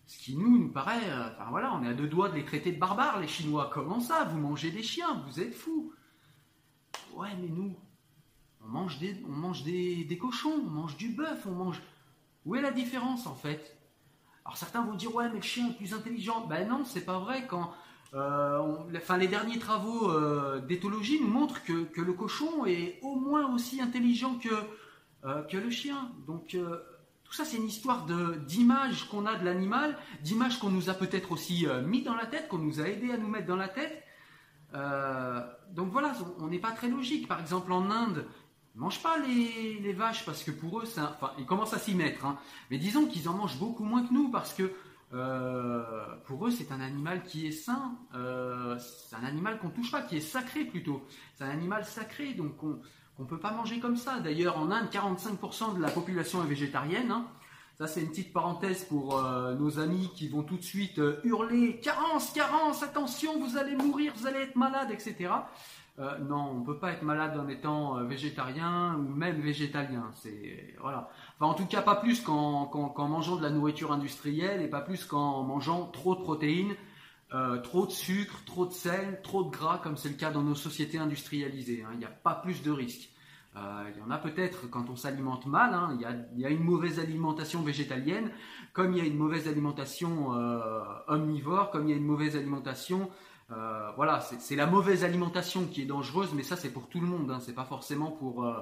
Ce 0.07 0.17
qui 0.17 0.35
nous, 0.35 0.57
nous 0.57 0.71
paraît, 0.71 1.05
enfin 1.35 1.51
voilà, 1.51 1.71
on 1.75 1.83
est 1.83 1.89
à 1.89 1.93
deux 1.93 2.07
doigts 2.07 2.29
de 2.29 2.35
les 2.35 2.45
traiter 2.45 2.71
de 2.71 2.79
barbares, 2.79 3.19
les 3.19 3.27
Chinois. 3.27 3.69
Comment 3.71 3.99
ça 3.99 4.23
Vous 4.23 4.39
mangez 4.39 4.71
des 4.71 4.81
chiens, 4.81 5.23
vous 5.27 5.39
êtes 5.39 5.53
fous. 5.53 5.93
Ouais, 7.13 7.29
mais 7.39 7.47
nous, 7.47 7.75
on 8.65 8.69
mange 8.69 8.99
des, 8.99 9.15
on 9.27 9.31
mange 9.31 9.63
des, 9.63 10.17
cochons, 10.19 10.61
on 10.65 10.69
mange 10.69 10.97
du 10.97 11.09
bœuf, 11.09 11.45
on 11.45 11.51
mange. 11.51 11.81
Où 12.45 12.55
est 12.55 12.61
la 12.61 12.71
différence 12.71 13.27
en 13.27 13.35
fait? 13.35 13.77
Alors 14.45 14.57
certains 14.57 14.83
vont 14.83 14.95
dire 14.95 15.13
ouais, 15.13 15.29
mais 15.29 15.35
le 15.35 15.41
chien 15.41 15.69
est 15.69 15.77
plus 15.77 15.93
intelligent. 15.93 16.47
Ben 16.47 16.67
non, 16.67 16.83
c'est 16.85 17.05
pas 17.05 17.19
vrai. 17.19 17.45
Quand, 17.47 17.73
euh, 18.13 18.77
les 19.17 19.27
derniers 19.27 19.59
travaux 19.59 20.09
euh, 20.09 20.59
d'éthologie 20.59 21.19
nous 21.21 21.27
montrent 21.27 21.63
que, 21.63 21.83
que, 21.83 22.01
le 22.01 22.13
cochon 22.13 22.65
est 22.65 22.99
au 23.03 23.15
moins 23.15 23.53
aussi 23.53 23.81
intelligent 23.81 24.35
que, 24.35 25.43
que 25.47 25.57
le 25.57 25.69
chien. 25.69 26.11
Donc 26.25 26.55
tout 27.31 27.37
ça, 27.37 27.45
c'est 27.45 27.55
une 27.55 27.67
histoire 27.67 28.05
d'image 28.45 29.07
qu'on 29.07 29.25
a 29.25 29.37
de 29.37 29.45
l'animal, 29.45 29.97
d'image 30.21 30.59
qu'on 30.59 30.69
nous 30.69 30.89
a 30.89 30.93
peut-être 30.93 31.31
aussi 31.31 31.65
euh, 31.65 31.81
mis 31.81 32.01
dans 32.01 32.13
la 32.13 32.25
tête, 32.25 32.49
qu'on 32.49 32.57
nous 32.57 32.81
a 32.81 32.89
aidé 32.89 33.09
à 33.13 33.17
nous 33.17 33.29
mettre 33.29 33.47
dans 33.47 33.55
la 33.55 33.69
tête. 33.69 34.03
Euh, 34.73 35.39
donc 35.69 35.93
voilà, 35.93 36.11
on 36.39 36.47
n'est 36.47 36.59
pas 36.59 36.73
très 36.73 36.89
logique. 36.89 37.29
Par 37.29 37.39
exemple, 37.39 37.71
en 37.71 37.89
Inde, 37.89 38.27
ils 38.73 38.77
ne 38.77 38.83
mangent 38.83 39.03
pas 39.03 39.17
les, 39.19 39.93
vaches 39.93 40.25
parce 40.25 40.43
que 40.43 40.51
pour 40.51 40.79
eux, 40.79 40.83
enfin, 40.97 41.31
ils 41.37 41.45
commencent 41.45 41.73
à 41.73 41.79
s'y 41.79 41.93
mettre. 41.93 42.25
Hein. 42.25 42.37
Mais 42.69 42.77
disons 42.77 43.05
qu'ils 43.05 43.27
en 43.27 43.33
mangent 43.33 43.57
beaucoup 43.57 43.83
moins 43.83 44.03
que 44.03 44.13
nous 44.13 44.29
parce 44.29 44.53
que 44.53 44.71
euh, 45.13 45.83
pour 46.25 46.47
eux, 46.47 46.51
c'est 46.51 46.71
un 46.71 46.79
animal 46.79 47.23
qui 47.23 47.47
est 47.47 47.51
sain. 47.51 47.97
c'est 48.13 49.15
un 49.15 49.25
animal 49.25 49.59
qu'on 49.59 49.69
touche 49.69 49.91
pas, 49.91 50.01
qui 50.01 50.17
est 50.17 50.21
sacré 50.21 50.63
plutôt. 50.63 51.05
C'est 51.35 51.43
un 51.43 51.49
animal 51.49 51.83
sacré, 51.85 52.33
donc 52.33 52.63
on, 52.63 52.79
ne 53.19 53.25
peut 53.25 53.39
pas 53.39 53.51
manger 53.51 53.79
comme 53.79 53.97
ça. 53.97 54.19
D'ailleurs, 54.19 54.57
en 54.57 54.71
Inde, 54.71 54.87
45% 54.89 55.75
de 55.75 55.81
la 55.81 55.91
population 55.91 56.43
est 56.43 56.47
végétarienne. 56.47 57.11
Hein. 57.11 57.27
Ça, 57.81 57.87
c'est 57.87 58.01
une 58.01 58.09
petite 58.09 58.31
parenthèse 58.31 58.83
pour 58.83 59.17
euh, 59.17 59.55
nos 59.55 59.79
amis 59.79 60.11
qui 60.15 60.27
vont 60.27 60.43
tout 60.43 60.57
de 60.57 60.63
suite 60.63 60.99
euh, 60.99 61.19
hurler 61.23 61.79
Carence, 61.81 62.31
carence, 62.31 62.83
attention, 62.83 63.39
vous 63.39 63.57
allez 63.57 63.75
mourir, 63.75 64.13
vous 64.15 64.27
allez 64.27 64.41
être 64.41 64.55
malade, 64.55 64.91
etc. 64.91 65.31
Euh, 65.99 66.17
non, 66.19 66.55
on 66.57 66.61
peut 66.61 66.77
pas 66.77 66.93
être 66.93 67.03
malade 67.03 67.37
en 67.37 67.47
étant 67.49 67.97
euh, 67.97 68.03
végétarien 68.03 68.95
ou 68.95 69.13
même 69.13 69.41
végétalien. 69.41 70.09
C'est 70.15 70.75
voilà. 70.79 71.09
En 71.39 71.53
tout 71.53 71.65
cas, 71.65 71.81
pas 71.81 71.95
plus 71.95 72.21
qu'en, 72.21 72.69
mangeant 72.97 73.35
de 73.35 73.43
la 73.43 73.49
nourriture 73.49 73.91
industrielle 73.91 74.61
et 74.61 74.67
pas 74.67 74.81
plus 74.81 75.05
qu'en 75.05 75.43
mangeant 75.43 75.87
trop 75.87 76.15
de 76.15 76.21
protéines, 76.21 76.75
euh, 77.33 77.57
trop 77.57 77.85
de 77.85 77.91
sucre, 77.91 78.43
trop 78.45 78.65
de 78.65 78.71
sel, 78.71 79.19
trop 79.21 79.43
de 79.43 79.49
gras, 79.49 79.79
comme 79.83 79.97
c'est 79.97 80.09
le 80.09 80.15
cas 80.15 80.31
dans 80.31 80.43
nos 80.43 80.55
sociétés 80.55 80.97
industrialisées. 80.97 81.83
Hein. 81.83 81.91
Il 81.93 81.99
n'y 81.99 82.05
a 82.05 82.09
pas 82.09 82.35
plus 82.35 82.63
de 82.63 82.71
risques. 82.71 83.09
il 83.55 83.99
y 83.99 84.01
en 84.01 84.11
a 84.11 84.17
peut-être 84.17 84.69
quand 84.69 84.89
on 84.89 84.95
s'alimente 84.95 85.45
mal. 85.45 85.73
Hein. 85.73 85.97
y 85.99 86.05
il, 86.35 86.41
y 86.41 86.45
a, 86.45 86.49
une 86.49 86.63
mauvaise 86.63 86.99
alimentation 86.99 87.61
végétalienne, 87.63 88.31
comme 88.71 88.93
il 88.93 88.97
y 88.97 89.01
a 89.01 89.05
une 89.05 89.17
mauvaise 89.17 89.49
alimentation 89.49 90.29
omnivore, 91.07 91.69
comme 91.69 91.87
il 91.87 91.91
y 91.91 91.93
a 91.93 91.97
une 91.97 92.05
mauvaise 92.05 92.37
alimentation 92.37 93.11
euh, 93.51 93.91
voilà, 93.97 94.21
c'est 94.21 94.55
la 94.55 94.65
mauvaise 94.65 95.03
alimentation 95.03 95.65
qui 95.65 95.81
est 95.81 95.85
dangereuse, 95.85 96.33
mais 96.33 96.43
ça 96.43 96.55
c'est 96.55 96.71
pour 96.71 96.87
tout 96.87 97.01
le 97.01 97.07
monde, 97.07 97.31
hein. 97.31 97.39
c'est 97.41 97.55
pas 97.55 97.65
forcément 97.65 98.11
pour 98.11 98.45
euh, 98.45 98.61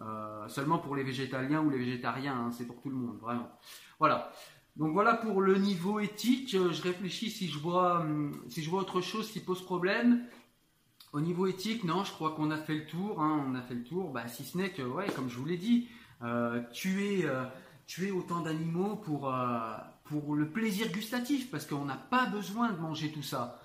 euh, 0.00 0.46
seulement 0.48 0.78
pour 0.78 0.94
les 0.94 1.04
végétaliens 1.04 1.62
ou 1.62 1.70
les 1.70 1.78
végétariens, 1.78 2.34
hein. 2.34 2.50
c'est 2.52 2.66
pour 2.66 2.82
tout 2.82 2.90
le 2.90 2.96
monde, 2.96 3.16
vraiment. 3.18 3.48
Voilà. 3.98 4.30
Donc 4.76 4.92
voilà 4.92 5.14
pour 5.14 5.40
le 5.40 5.56
niveau 5.56 6.00
éthique. 6.00 6.50
Je 6.50 6.82
réfléchis 6.82 7.30
si 7.30 7.48
je 7.48 7.58
vois 7.58 8.00
hum, 8.00 8.38
si 8.50 8.62
je 8.62 8.68
vois 8.68 8.80
autre 8.80 9.00
chose 9.00 9.30
qui 9.30 9.40
pose 9.40 9.62
problème. 9.62 10.26
Au 11.14 11.20
niveau 11.22 11.46
éthique, 11.46 11.82
non, 11.84 12.04
je 12.04 12.12
crois 12.12 12.32
qu'on 12.32 12.50
a 12.50 12.58
fait 12.58 12.74
le 12.74 12.84
tour. 12.84 13.22
Hein. 13.22 13.42
on 13.48 13.54
a 13.54 13.62
fait 13.62 13.74
le 13.74 13.84
tour. 13.84 14.10
Bah, 14.10 14.28
si 14.28 14.44
ce 14.44 14.58
n'est 14.58 14.70
que, 14.70 14.82
ouais, 14.82 15.06
comme 15.16 15.30
je 15.30 15.38
vous 15.38 15.46
l'ai 15.46 15.56
dit, 15.56 15.88
tuer 16.72 17.26
tuer 17.86 18.10
autant 18.10 18.40
d'animaux 18.40 18.96
pour 18.96 19.32
pour 20.04 20.34
le 20.34 20.50
plaisir 20.50 20.92
gustatif, 20.92 21.50
parce 21.50 21.64
qu'on 21.64 21.86
n'a 21.86 21.96
pas 21.96 22.26
besoin 22.26 22.70
de 22.70 22.78
manger 22.78 23.10
tout 23.10 23.22
ça. 23.22 23.58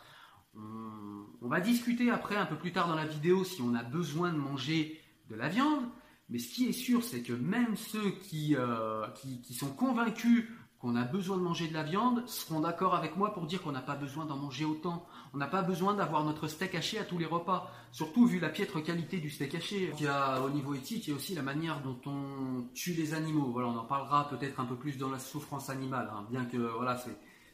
On, 0.55 1.47
va 1.47 1.59
discuter 1.59 2.09
après, 2.09 2.35
un 2.35 2.45
peu 2.45 2.55
plus 2.55 2.71
tard 2.71 2.87
dans 2.87 2.95
la 2.95 3.05
vidéo, 3.05 3.43
si 3.43 3.61
on 3.61 3.75
a 3.75 3.83
besoin 3.83 4.31
de 4.31 4.37
manger 4.37 5.01
de 5.29 5.35
la 5.35 5.49
viande. 5.49 5.83
Mais 6.29 6.39
ce 6.39 6.53
qui 6.53 6.67
est 6.67 6.73
sûr, 6.73 7.03
c'est 7.03 7.21
que 7.21 7.33
même 7.33 7.75
ceux 7.75 8.11
qui, 8.11 8.55
euh, 8.55 9.05
qui, 9.43 9.53
sont 9.53 9.73
convaincus 9.73 10.47
qu'on 10.79 10.95
a 10.95 11.03
besoin 11.03 11.37
de 11.37 11.43
manger 11.43 11.67
de 11.67 11.73
la 11.73 11.83
viande 11.83 12.27
seront 12.27 12.61
d'accord 12.61 12.95
avec 12.95 13.17
moi 13.17 13.33
pour 13.33 13.45
dire 13.45 13.61
qu'on 13.61 13.73
n'a 13.73 13.81
pas 13.81 13.95
besoin 13.95 14.25
d'en 14.25 14.37
manger 14.37 14.63
autant. 14.65 15.05
On 15.33 15.37
n'a 15.37 15.47
pas 15.47 15.61
besoin 15.61 15.93
d'avoir 15.93 16.23
notre 16.23 16.47
steak 16.47 16.73
haché 16.73 16.97
à 16.97 17.03
tous 17.03 17.17
les 17.17 17.25
repas, 17.25 17.69
surtout 17.91 18.25
vu 18.25 18.39
la 18.39 18.49
piètre 18.49 18.81
qualité 18.81 19.19
du 19.19 19.29
steak 19.29 19.53
haché. 19.55 19.91
Il 19.99 20.05
y 20.05 20.07
a, 20.07 20.41
au 20.41 20.49
niveau 20.49 20.73
éthique, 20.73 21.07
il 21.07 21.09
y 21.11 21.13
a 21.13 21.17
aussi 21.17 21.35
la 21.35 21.43
manière 21.43 21.81
dont 21.81 21.99
on 22.05 22.63
tue 22.73 22.93
les 22.93 23.13
animaux. 23.13 23.51
Voilà, 23.51 23.67
on 23.67 23.77
en 23.77 23.85
parlera 23.85 24.29
peut-être 24.29 24.59
un 24.59 24.65
peu 24.65 24.75
plus 24.75 24.97
dans 24.97 25.09
la 25.09 25.19
souffrance 25.19 25.69
animale, 25.69 26.09
hein. 26.13 26.25
bien 26.31 26.45
que 26.45 26.57
voilà, 26.57 26.97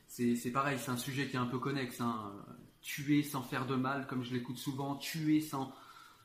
c'est 0.08 0.51
pareil, 0.51 0.77
c'est 0.80 0.92
un 0.92 0.98
sujet 0.98 1.27
qui 1.27 1.36
est 1.36 1.39
un 1.39 1.48
peu 1.48 1.60
connexe. 1.60 2.00
Hein 2.00 2.32
tuer 2.88 3.22
sans 3.22 3.41
faire 3.41 3.65
de 3.65 3.75
mal, 3.75 4.08
comme 4.08 4.24
je 4.24 4.34
l'écoute 4.34 4.58
souvent, 4.58 4.96
tuer 4.96 5.41
sans, 5.41 5.74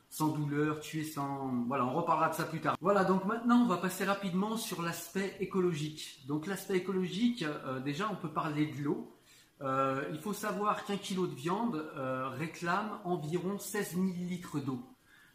sans 0.09 0.29
douleur, 0.29 0.79
tuer 0.79 1.03
sans... 1.03 1.49
Voilà, 1.67 1.85
on 1.85 1.93
reparlera 1.93 2.29
de 2.29 2.35
ça 2.35 2.45
plus 2.45 2.61
tard. 2.61 2.77
Voilà, 2.81 3.03
donc 3.03 3.25
maintenant 3.25 3.65
on 3.65 3.67
va 3.67 3.79
passer 3.79 4.05
rapidement 4.05 4.57
sur 4.57 4.81
l'aspect 4.81 5.37
écologique. 5.41 6.25
Donc 6.29 6.47
l'aspect 6.47 6.77
écologique, 6.77 7.43
euh, 7.43 7.81
déjà 7.81 8.09
on 8.11 8.15
peut 8.15 8.33
parler 8.33 8.67
de 8.67 8.81
l'eau. 8.81 9.13
Euh, 9.61 10.05
il 10.13 10.21
faut 10.21 10.33
savoir 10.33 10.85
qu'un 10.85 10.97
kilo 10.97 11.27
de 11.27 11.35
viande 11.35 11.85
euh, 11.97 12.29
réclame 12.29 12.91
environ 13.05 13.59
16 13.59 13.95
000 13.95 14.07
litres 14.29 14.61
d'eau. 14.61 14.81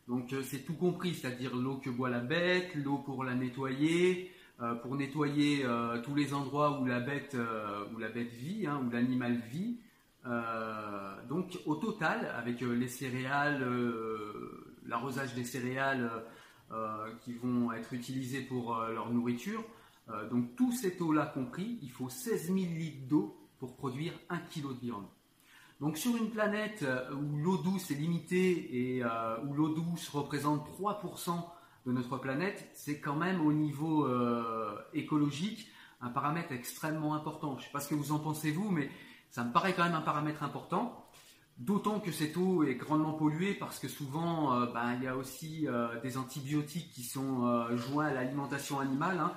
Donc 0.07 0.33
c'est 0.43 0.59
tout 0.59 0.75
compris, 0.75 1.13
c'est-à-dire 1.13 1.53
l'eau 1.53 1.75
que 1.75 1.89
boit 1.89 2.09
la 2.09 2.21
bête, 2.21 2.73
l'eau 2.75 2.99
pour 2.99 3.25
la 3.25 3.35
nettoyer, 3.35 4.31
pour 4.81 4.95
nettoyer 4.95 5.65
tous 6.05 6.15
les 6.15 6.33
endroits 6.33 6.79
où 6.79 6.85
la 6.85 7.01
bête, 7.01 7.35
où 7.93 7.97
la 7.99 8.07
bête 8.07 8.31
vit, 8.31 8.67
hein, 8.67 8.81
où 8.87 8.89
l'animal 8.89 9.35
vit, 9.51 9.81
donc 11.29 11.57
au 11.65 11.75
total, 11.75 12.31
avec 12.35 12.61
euh, 12.61 12.73
les 12.73 12.87
céréales, 12.87 13.61
euh, 13.61 14.75
l'arrosage 14.85 15.33
des 15.33 15.43
céréales 15.43 16.11
qui 17.21 17.33
vont 17.33 17.71
être 17.71 17.93
utilisées 17.93 18.41
pour 18.41 18.75
leur 18.75 19.09
nourriture, 19.09 19.63
donc 20.29 20.53
tout 20.57 20.73
cette 20.73 20.99
eau-là 20.99 21.25
compris, 21.25 21.79
il 21.81 21.89
faut 21.89 22.09
16 22.09 22.47
000 22.47 22.57
litres 22.57 23.07
d'eau 23.07 23.37
pour 23.57 23.77
produire 23.77 24.11
1 24.29 24.37
kg 24.39 24.73
de 24.75 24.79
viande. 24.81 25.05
Donc 25.79 25.97
sur 25.97 26.17
une 26.17 26.29
planète 26.29 26.85
où 27.13 27.37
l'eau 27.37 27.55
douce 27.55 27.89
est 27.89 27.95
limitée 27.95 28.97
et 28.97 29.01
où 29.45 29.53
l'eau 29.53 29.69
douce 29.69 30.09
représente 30.09 30.67
3% 30.77 31.41
de 31.85 31.91
notre 31.93 32.17
planète, 32.17 32.69
c'est 32.73 32.99
quand 32.99 33.15
même 33.15 33.39
au 33.39 33.53
niveau 33.53 34.05
écologique 34.93 35.69
un 36.01 36.09
paramètre 36.09 36.51
extrêmement 36.51 37.15
important. 37.15 37.53
Je 37.53 37.61
ne 37.61 37.65
sais 37.67 37.71
pas 37.71 37.79
ce 37.79 37.87
que 37.87 37.95
vous 37.95 38.11
en 38.11 38.19
pensez 38.19 38.51
vous, 38.51 38.69
mais 38.71 38.89
ça 39.37 39.43
me 39.43 39.51
paraît 39.51 39.73
quand 39.73 39.83
même 39.83 39.93
un 39.93 40.01
paramètre 40.01 40.41
important. 40.41 41.07
D'autant 41.59 41.99
que 41.99 42.11
cette 42.11 42.35
eau 42.37 42.63
est 42.63 42.73
grandement 42.73 43.13
polluée 43.13 43.53
parce 43.53 43.77
que 43.77 43.87
souvent, 43.87 44.51
euh, 44.55 44.65
ben, 44.73 44.95
il 44.95 45.03
y 45.03 45.07
a 45.07 45.15
aussi 45.15 45.67
euh, 45.67 46.01
des 46.01 46.17
antibiotiques 46.17 46.91
qui 46.91 47.03
sont 47.03 47.45
euh, 47.45 47.77
joints 47.77 48.07
à 48.07 48.13
l'alimentation 48.13 48.79
animale. 48.79 49.19
Hein. 49.19 49.33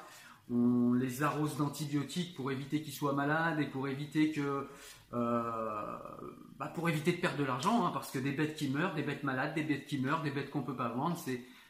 On 0.51 0.95
les 0.95 1.23
arrose 1.23 1.59
d'antibiotiques 1.59 2.35
pour 2.35 2.51
éviter 2.51 2.81
qu'ils 2.81 2.95
soient 2.95 3.13
malades 3.13 3.61
et 3.61 3.67
pour 3.67 3.89
éviter 3.89 4.33
que, 4.33 4.69
bah, 5.13 6.73
pour 6.75 6.89
éviter 6.89 7.13
de 7.13 7.19
perdre 7.19 7.37
de 7.37 7.45
l'argent, 7.45 7.85
hein, 7.85 7.91
parce 7.93 8.11
que 8.11 8.19
des 8.19 8.33
bêtes 8.33 8.57
qui 8.57 8.71
meurent, 8.71 8.95
des 8.95 9.03
bêtes 9.03 9.23
malades, 9.23 9.55
des 9.55 9.65
bêtes 9.65 9.87
qui 9.87 9.99
meurent, 9.99 10.23
des 10.23 10.31
bêtes 10.31 10.51
qu'on 10.51 10.63
peut 10.63 10.77
pas 10.77 10.89
vendre, 10.89 11.19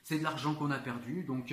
c'est 0.05 0.19
de 0.19 0.23
l'argent 0.23 0.55
qu'on 0.55 0.71
a 0.71 0.79
perdu. 0.79 1.25
Donc, 1.25 1.53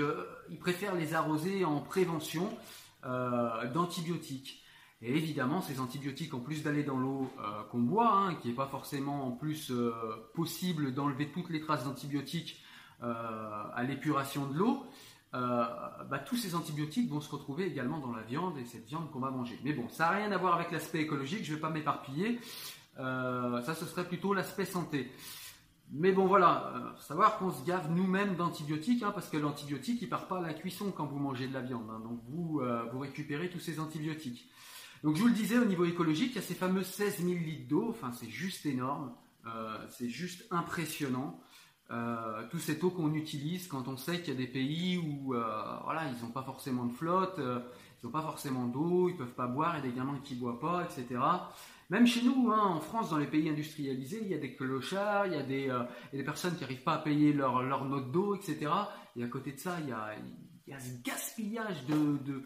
ils 0.50 0.60
préfèrent 0.60 0.96
les 0.96 1.16
arroser 1.16 1.66
en 1.66 1.82
prévention 1.82 2.56
d'antibiotiques. 3.04 4.64
Et 5.02 5.16
évidemment, 5.16 5.62
ces 5.62 5.80
antibiotiques, 5.80 6.34
en 6.34 6.40
plus 6.40 6.64
d'aller 6.64 6.84
dans 6.84 6.98
l'eau 6.98 7.32
euh, 7.40 7.64
qu'on 7.70 7.82
boit, 7.82 8.12
hein, 8.12 8.36
qui 8.36 8.48
n'est 8.48 8.56
pas 8.56 8.66
forcément 8.66 9.28
en 9.28 9.32
plus 9.32 9.70
euh, 9.70 9.92
possible 10.34 10.94
d'enlever 10.94 11.30
toutes 11.32 11.52
les 11.52 11.62
traces 11.62 11.84
d'antibiotiques 11.84 12.64
euh, 13.04 13.64
à 13.76 13.84
l'épuration 13.84 14.48
de 14.48 14.58
l'eau, 14.58 14.86
bah, 15.34 16.18
tous 16.26 16.36
ces 16.36 16.56
antibiotiques 16.56 17.12
vont 17.12 17.22
se 17.22 17.30
retrouver 17.30 17.68
également 17.68 18.00
dans 18.00 18.12
la 18.12 18.24
viande 18.24 18.58
et 18.58 18.66
cette 18.66 18.88
viande 18.88 19.12
qu'on 19.12 19.20
va 19.20 19.30
manger. 19.30 19.60
Mais 19.64 19.72
bon, 19.72 19.88
ça 19.88 20.06
n'a 20.06 20.18
rien 20.18 20.32
à 20.32 20.38
voir 20.38 20.56
avec 20.56 20.72
l'aspect 20.72 21.02
écologique, 21.02 21.44
je 21.44 21.52
ne 21.52 21.56
vais 21.58 21.62
pas 21.62 21.70
m'éparpiller. 21.70 22.40
ça, 22.96 23.76
ce 23.76 23.86
serait 23.86 24.08
plutôt 24.08 24.34
l'aspect 24.34 24.66
santé. 24.66 25.12
Mais 25.92 26.12
bon, 26.12 26.26
voilà, 26.26 26.96
savoir 26.98 27.38
qu'on 27.38 27.52
se 27.52 27.64
gave 27.64 27.92
nous-mêmes 27.92 28.36
d'antibiotiques, 28.36 29.04
hein, 29.04 29.12
parce 29.14 29.30
que 29.30 29.38
l'antibiotique, 29.38 30.02
il 30.02 30.10
part 30.10 30.28
pas 30.28 30.40
à 30.40 30.42
la 30.42 30.56
cuisson 30.56 30.92
quand 30.92 31.06
vous 31.06 31.20
mangez 31.20 31.48
de 31.48 31.54
la 31.54 31.62
viande. 31.62 31.88
Hein. 31.92 32.00
donc 32.00 32.20
vous 32.28 32.60
récupérez 33.00 33.52
tous 33.52 33.60
ces 33.60 33.80
antibiotiques. 33.80 34.50
Donc 35.04 35.16
je 35.16 35.22
vous 35.22 35.28
le 35.28 35.34
disais, 35.34 35.58
au 35.58 35.66
niveau 35.66 35.86
écologique, 35.86 36.32
il 36.32 36.36
y 36.36 36.40
a 36.40 36.42
ces 36.42 36.56
fameux 36.56 36.84
16 36.84 37.20
000 37.20 37.40
litres 37.40 37.68
d'eau, 37.68 37.88
enfin 37.90 38.12
c'est 38.12 38.30
juste 38.30 38.66
énorme, 38.66 39.14
euh, 39.46 39.78
c'est 39.90 40.10
juste 40.10 40.46
impressionnant. 40.52 41.40
Euh, 41.90 42.44
tout 42.50 42.60
cette 42.60 42.84
eau 42.84 42.90
qu'on 42.90 43.14
utilise 43.14 43.68
quand 43.68 43.88
on 43.88 43.96
sait 43.96 44.20
qu'il 44.20 44.34
y 44.34 44.38
a 44.38 44.40
des 44.40 44.48
pays 44.52 44.98
où 44.98 45.34
euh, 45.34 45.78
voilà, 45.86 46.04
ils 46.10 46.22
n'ont 46.22 46.32
pas 46.32 46.44
forcément 46.44 46.86
de 46.86 46.92
flotte, 46.92 47.40
ils 47.40 48.06
n'ont 48.06 48.12
pas 48.12 48.22
forcément 48.22 48.66
d'eau, 48.66 49.08
ils 49.08 49.16
peuvent 49.16 49.36
pas 49.36 49.48
boire, 49.48 49.78
il 49.78 49.86
y 49.86 49.88
a 49.88 49.92
des 49.92 49.96
gamins 49.96 50.20
qui 50.24 50.36
ne 50.36 50.40
boivent 50.40 50.60
pas, 50.60 50.84
etc. 50.84 51.20
Même 51.90 52.06
chez 52.06 52.24
nous, 52.24 52.52
hein, 52.52 52.62
en 52.62 52.82
France, 52.82 53.12
dans 53.12 53.18
les 53.18 53.28
pays 53.28 53.48
industrialisés, 53.48 54.20
il 54.22 54.28
y 54.28 54.34
a 54.34 54.38
des 54.38 54.54
clochards, 54.56 55.28
il 55.28 55.34
y 55.34 55.38
a 55.38 55.44
des, 55.44 55.74
des 56.12 56.24
personnes 56.24 56.56
qui 56.56 56.62
n'arrivent 56.62 56.84
pas 56.84 56.96
à 56.96 56.98
payer 56.98 57.32
leur, 57.32 57.64
leur 57.64 57.86
note 57.86 58.12
d'eau, 58.12 58.36
etc. 58.36 58.70
Et 59.16 59.24
à 59.24 59.28
côté 59.28 59.54
de 59.54 59.60
ça, 59.60 59.78
il 59.82 59.88
y 59.88 59.94
a, 59.94 60.14
il 60.68 60.72
y 60.72 60.74
a 60.74 60.80
ce 60.80 61.02
gaspillage 61.02 61.86
de, 61.86 62.18
de 62.26 62.44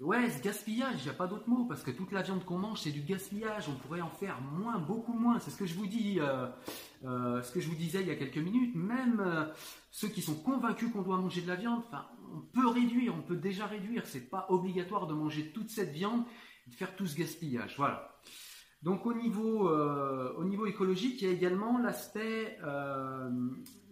Ouais, 0.00 0.28
ce 0.30 0.42
gaspillage, 0.42 0.96
il 0.98 1.04
n'y 1.04 1.10
a 1.10 1.14
pas 1.14 1.28
d'autre 1.28 1.48
mot, 1.48 1.64
parce 1.64 1.84
que 1.84 1.92
toute 1.92 2.10
la 2.10 2.22
viande 2.22 2.44
qu'on 2.44 2.58
mange, 2.58 2.80
c'est 2.80 2.90
du 2.90 3.02
gaspillage. 3.02 3.68
On 3.68 3.76
pourrait 3.76 4.00
en 4.00 4.10
faire 4.10 4.40
moins, 4.40 4.78
beaucoup 4.78 5.12
moins. 5.12 5.38
C'est 5.38 5.50
ce 5.50 5.56
que 5.56 5.66
je 5.66 5.74
vous 5.74 5.86
dis, 5.86 6.18
euh, 6.18 6.48
euh, 7.04 7.40
ce 7.40 7.52
que 7.52 7.60
je 7.60 7.68
vous 7.68 7.76
disais 7.76 8.00
il 8.00 8.08
y 8.08 8.10
a 8.10 8.16
quelques 8.16 8.38
minutes. 8.38 8.74
Même 8.74 9.20
euh, 9.20 9.44
ceux 9.92 10.08
qui 10.08 10.20
sont 10.20 10.34
convaincus 10.34 10.90
qu'on 10.92 11.02
doit 11.02 11.18
manger 11.18 11.42
de 11.42 11.46
la 11.46 11.54
viande, 11.54 11.82
enfin, 11.86 12.04
on 12.34 12.40
peut 12.40 12.66
réduire, 12.66 13.14
on 13.16 13.22
peut 13.22 13.36
déjà 13.36 13.66
réduire. 13.66 14.04
C'est 14.06 14.28
pas 14.28 14.46
obligatoire 14.48 15.06
de 15.06 15.14
manger 15.14 15.52
toute 15.52 15.70
cette 15.70 15.92
viande 15.92 16.24
et 16.66 16.70
de 16.70 16.74
faire 16.74 16.96
tout 16.96 17.06
ce 17.06 17.16
gaspillage. 17.16 17.74
Voilà. 17.76 18.18
Donc 18.82 19.06
au 19.06 19.14
niveau, 19.14 19.68
au 19.70 20.42
niveau 20.42 20.66
écologique, 20.66 21.22
il 21.22 21.28
y 21.28 21.30
a 21.30 21.32
également 21.32 21.78
l'aspect, 21.78 22.58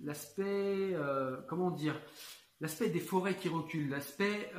l'aspect, 0.02 0.96
comment 1.48 1.70
dire, 1.70 1.94
l'aspect 2.60 2.88
des 2.88 2.98
forêts 2.98 3.36
qui 3.36 3.48
reculent, 3.48 3.90
l'aspect 3.90 4.50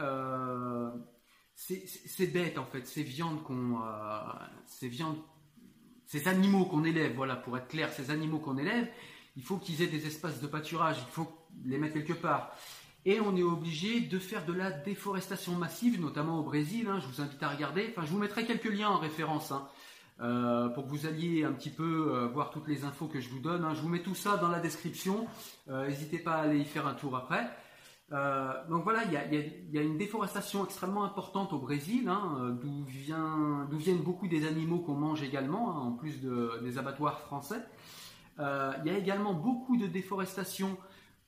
c'est 1.62 2.28
bête 2.28 2.58
en 2.58 2.66
fait, 2.66 2.88
ces 2.88 3.04
viandes 3.04 3.44
qu'on, 3.44 3.82
euh, 3.82 4.20
ces 4.66 4.88
viandes, 4.88 5.18
ces 6.08 6.28
animaux 6.28 6.66
qu'on 6.66 6.84
élève, 6.84 7.14
voilà, 7.16 7.36
pour 7.36 7.58
être 7.58 7.68
clair, 7.68 7.92
ces 7.94 8.10
animaux 8.10 8.40
qu'on 8.40 8.58
élève, 8.58 8.90
il 9.38 9.44
faut 9.44 9.58
qu'ils 9.58 9.82
aient 9.82 9.88
des 9.88 10.08
espaces 10.08 10.42
de 10.42 10.48
pâturage, 10.48 10.98
il 11.00 11.12
faut 11.12 11.32
les 11.66 11.78
mettre 11.78 11.94
quelque 11.94 12.14
part. 12.14 12.52
Et 13.06 13.20
on 13.20 13.36
est 13.36 13.44
obligé 13.44 14.02
de 14.02 14.20
faire 14.20 14.46
de 14.46 14.54
la 14.54 14.72
déforestation 14.72 15.56
massive, 15.56 16.00
notamment 16.00 16.40
au 16.40 16.44
Brésil. 16.44 16.88
Hein, 16.88 17.00
je 17.00 17.08
vous 17.08 17.22
invite 17.22 17.42
à 17.42 17.50
regarder. 17.50 17.88
Enfin, 17.90 18.06
je 18.06 18.12
vous 18.12 18.20
mettrai 18.20 18.46
quelques 18.46 18.66
liens 18.66 18.90
en 18.90 19.00
référence 19.00 19.52
hein, 19.52 19.68
euh, 20.20 20.70
pour 20.70 20.86
que 20.86 20.90
vous 20.90 21.08
alliez 21.08 21.44
un 21.44 21.52
petit 21.52 21.72
peu 21.72 22.14
euh, 22.14 22.28
voir 22.28 22.52
toutes 22.52 22.68
les 22.68 22.84
infos 22.84 23.08
que 23.08 23.20
je 23.20 23.30
vous 23.30 23.40
donne. 23.40 23.64
Hein. 23.64 23.74
Je 23.74 23.82
vous 23.82 23.90
mets 23.90 24.04
tout 24.04 24.14
ça 24.14 24.38
dans 24.38 24.50
la 24.50 24.60
description. 24.60 25.28
N'hésitez 25.68 26.20
pas 26.20 26.34
à 26.34 26.42
aller 26.42 26.60
y 26.60 26.66
faire 26.66 26.86
un 26.86 26.94
tour 26.94 27.16
après. 27.16 27.50
Euh, 28.14 28.54
donc 28.70 28.84
voilà, 28.84 29.04
il 29.06 29.14
y, 29.14 29.78
a, 29.78 29.82
une 29.82 29.98
déforestation 29.98 30.66
extrêmement 30.66 31.06
importante 31.06 31.54
au 31.54 31.60
Brésil, 31.60 32.10
hein, 32.10 32.58
d'où, 32.62 32.84
viennent 33.78 34.02
beaucoup 34.04 34.28
des 34.28 34.46
animaux 34.46 34.80
qu'on 34.80 34.96
mange 34.96 35.24
également, 35.24 35.72
hein, 35.72 35.80
en 35.80 35.92
plus 35.94 36.20
des 36.20 36.78
abattoirs 36.78 37.22
français. 37.22 37.64
Euh, 38.40 38.74
il 38.84 38.92
y 38.92 38.96
a 38.96 38.98
également 38.98 39.34
beaucoup 39.34 39.78
de 39.78 39.88
déforestation 39.88 40.78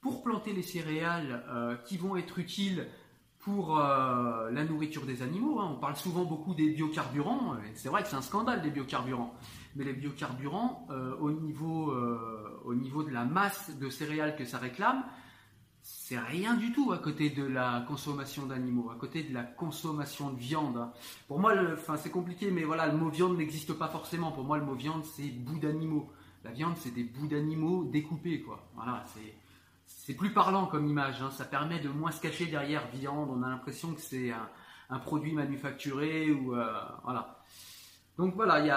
pour 0.01 0.23
planter 0.23 0.51
les 0.51 0.63
céréales 0.63 1.45
euh, 1.47 1.75
qui 1.85 1.97
vont 1.97 2.17
être 2.17 2.39
utiles 2.39 2.87
pour 3.39 3.77
la 3.77 4.63
nourriture 4.63 5.05
des 5.05 5.21
animaux. 5.21 5.59
hein. 5.59 5.69
On 5.75 5.77
parle 5.77 5.97
souvent 5.97 6.23
beaucoup 6.23 6.53
des 6.53 6.69
biocarburants. 6.69 7.57
C'est 7.73 7.89
vrai 7.89 8.01
que 8.01 8.07
c'est 8.07 8.15
un 8.15 8.21
scandale 8.21 8.61
les 8.63 8.69
biocarburants. 8.69 9.33
Mais 9.75 9.83
les 9.83 9.91
biocarburants, 9.91 10.87
au 11.19 11.29
niveau 11.29 11.91
de 13.03 13.09
la 13.11 13.25
masse 13.25 13.77
de 13.77 13.89
céréales 13.89 14.37
que 14.37 14.45
ça 14.45 14.59
réclame, 14.59 15.03
c'est 15.83 16.17
rien 16.17 16.53
du 16.55 16.71
tout 16.71 16.91
à 16.93 16.97
côté 16.97 17.29
de 17.29 17.43
la 17.43 17.83
consommation 17.87 18.45
d'animaux, 18.45 18.89
à 18.89 18.95
côté 18.95 19.21
de 19.23 19.33
la 19.33 19.43
consommation 19.43 20.31
de 20.31 20.39
viande. 20.39 20.77
hein. 20.77 20.91
Pour 21.27 21.39
moi, 21.39 21.53
c'est 21.97 22.09
compliqué, 22.09 22.51
mais 22.51 22.63
voilà, 22.63 22.87
le 22.87 22.97
mot 22.97 23.09
viande 23.09 23.37
n'existe 23.37 23.73
pas 23.73 23.89
forcément. 23.89 24.31
Pour 24.31 24.45
moi, 24.45 24.57
le 24.57 24.65
mot 24.65 24.75
viande, 24.75 25.03
c'est 25.03 25.29
bout 25.29 25.59
d'animaux. 25.59 26.09
La 26.45 26.51
viande, 26.51 26.75
c'est 26.77 26.91
des 26.93 27.03
bouts 27.03 27.27
d'animaux 27.27 27.83
découpés, 27.85 28.41
quoi. 28.41 28.63
Voilà, 28.75 29.03
c'est 29.85 30.13
plus 30.13 30.31
parlant 30.31 30.67
comme 30.67 30.87
image. 30.87 31.21
hein. 31.21 31.31
Ça 31.31 31.45
permet 31.45 31.79
de 31.79 31.89
moins 31.89 32.11
se 32.11 32.21
cacher 32.21 32.45
derrière 32.45 32.87
viande. 32.87 33.29
On 33.31 33.43
a 33.43 33.49
l'impression 33.49 33.93
que 33.93 34.01
c'est 34.01 34.31
un, 34.31 34.49
un 34.89 34.99
produit 34.99 35.33
manufacturé 35.33 36.31
ou 36.31 36.55
euh, 36.55 36.73
voilà. 37.03 37.39
Donc 38.17 38.35
voilà, 38.35 38.59
il 38.59 38.67
y 38.67 38.69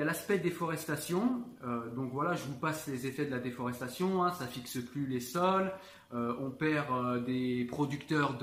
a, 0.00 0.04
l'aspect 0.04 0.38
déforestation. 0.38 1.42
Euh, 1.62 1.90
donc 1.90 2.10
voilà, 2.12 2.34
je 2.34 2.44
vous 2.44 2.58
passe 2.58 2.86
les 2.86 3.06
effets 3.06 3.26
de 3.26 3.30
la 3.30 3.38
déforestation. 3.38 4.24
hein. 4.24 4.32
Ça 4.32 4.46
fixe 4.46 4.78
plus 4.78 5.06
les 5.06 5.20
sols. 5.20 5.70
Euh, 6.14 6.34
on 6.40 6.50
perd 6.50 6.86
euh, 6.90 7.20
des 7.20 7.66
producteurs 7.66 8.38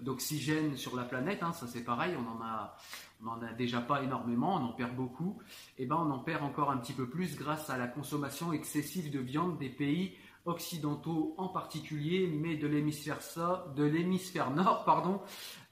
d'oxygène 0.00 0.76
sur 0.76 0.96
la 0.96 1.04
planète. 1.04 1.42
hein. 1.42 1.52
Ça 1.52 1.66
c'est 1.68 1.84
pareil, 1.84 2.16
on 2.16 2.28
en 2.28 2.42
a, 2.44 2.76
on 3.24 3.28
en 3.28 3.42
a 3.42 3.52
déjà 3.52 3.80
pas 3.80 4.02
énormément, 4.02 4.56
on 4.56 4.64
en 4.64 4.72
perd 4.72 4.96
beaucoup. 4.96 5.40
Et 5.78 5.86
ben 5.86 5.96
on 5.96 6.10
en 6.10 6.18
perd 6.18 6.42
encore 6.42 6.72
un 6.72 6.78
petit 6.78 6.94
peu 6.94 7.08
plus 7.08 7.36
grâce 7.36 7.70
à 7.70 7.78
la 7.78 7.86
consommation 7.86 8.52
excessive 8.52 9.12
de 9.12 9.20
viande 9.20 9.56
des 9.58 9.68
pays 9.68 10.16
occidentaux 10.46 11.34
en 11.38 11.46
particulier, 11.48 12.26
mais 12.26 12.56
de 12.56 12.66
l'hémisphère 12.66 13.18
de 13.76 13.84
l'hémisphère 13.84 14.50
nord, 14.50 14.84
pardon, 14.84 15.20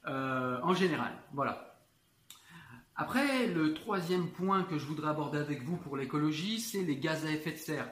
euh, 0.06 0.60
en 0.62 0.74
général. 0.74 1.12
Voilà. 1.32 1.69
Après, 3.02 3.46
le 3.46 3.72
troisième 3.72 4.28
point 4.28 4.62
que 4.62 4.76
je 4.76 4.84
voudrais 4.84 5.08
aborder 5.08 5.38
avec 5.38 5.62
vous 5.62 5.78
pour 5.78 5.96
l'écologie, 5.96 6.60
c'est 6.60 6.82
les 6.82 6.96
gaz 6.96 7.24
à 7.24 7.30
effet 7.30 7.52
de 7.52 7.56
serre. 7.56 7.90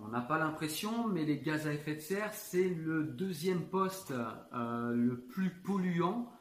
On 0.00 0.06
n'a 0.06 0.20
pas 0.20 0.38
l'impression, 0.38 1.08
mais 1.08 1.24
les 1.24 1.38
gaz 1.38 1.66
à 1.66 1.72
effet 1.72 1.96
de 1.96 2.00
serre, 2.00 2.32
c'est 2.32 2.68
le 2.68 3.02
deuxième 3.02 3.62
poste 3.62 4.12
euh, 4.54 4.94
le 4.94 5.18
plus 5.18 5.50
polluant, 5.50 6.32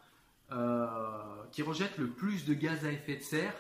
euh, 0.52 0.86
qui 1.52 1.64
rejette 1.64 1.98
le 1.98 2.10
plus 2.10 2.46
de 2.46 2.54
gaz 2.54 2.86
à 2.86 2.92
effet 2.92 3.16
de 3.16 3.24
serre 3.24 3.56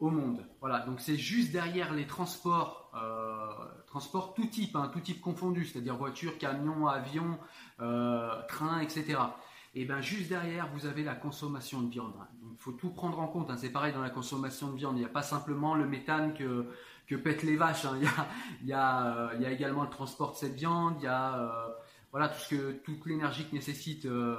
au 0.00 0.10
monde. 0.10 0.44
Voilà, 0.58 0.80
donc 0.80 0.98
c'est 0.98 1.16
juste 1.16 1.52
derrière 1.52 1.94
les 1.94 2.08
transports, 2.08 2.90
euh, 3.00 3.46
transports 3.86 4.34
tout 4.34 4.46
type, 4.46 4.74
hein, 4.74 4.90
tout 4.92 4.98
type 4.98 5.20
confondu, 5.20 5.64
c'est-à-dire 5.64 5.96
voiture, 5.96 6.38
camion, 6.38 6.88
avion, 6.88 7.38
train, 7.78 8.80
etc. 8.80 9.16
Et 9.74 9.84
bien 9.84 10.00
juste 10.00 10.28
derrière, 10.28 10.68
vous 10.74 10.86
avez 10.86 11.04
la 11.04 11.14
consommation 11.14 11.80
de 11.82 11.90
viande. 11.90 12.12
Il 12.42 12.58
faut 12.58 12.72
tout 12.72 12.90
prendre 12.90 13.20
en 13.20 13.28
compte. 13.28 13.50
hein. 13.50 13.56
C'est 13.56 13.70
pareil 13.70 13.92
dans 13.92 14.02
la 14.02 14.10
consommation 14.10 14.68
de 14.68 14.76
viande. 14.76 14.96
Il 14.96 15.00
n'y 15.00 15.04
a 15.06 15.08
pas 15.08 15.22
simplement 15.22 15.74
le 15.76 15.86
méthane 15.86 16.34
que, 16.34 16.66
pètent 17.16 17.42
les 17.44 17.56
vaches. 17.56 17.84
hein. 17.84 17.98
Euh, 18.72 19.30
il 19.36 19.42
y 19.42 19.46
a 19.46 19.50
également 19.50 19.82
le 19.84 19.90
transport 19.90 20.32
de 20.32 20.36
cette 20.36 20.54
viande. 20.54 20.94
Il 20.98 21.04
y 21.04 21.06
a 21.06 21.38
euh, 21.38 21.68
voilà 22.10 22.28
tout 22.28 22.40
ce 22.40 22.48
que 22.54 22.72
toute 22.84 23.06
l'énergie 23.06 23.48
que 23.48 23.54
nécessite 23.54 24.06
euh, 24.06 24.36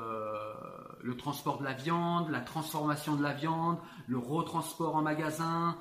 le 1.01 1.15
transport 1.15 1.59
de 1.59 1.63
la 1.63 1.73
viande, 1.73 2.29
la 2.29 2.41
transformation 2.41 3.15
de 3.15 3.23
la 3.23 3.33
viande, 3.33 3.77
le 4.07 4.17
retransport 4.17 4.95
en 4.95 5.01
magasin, 5.01 5.77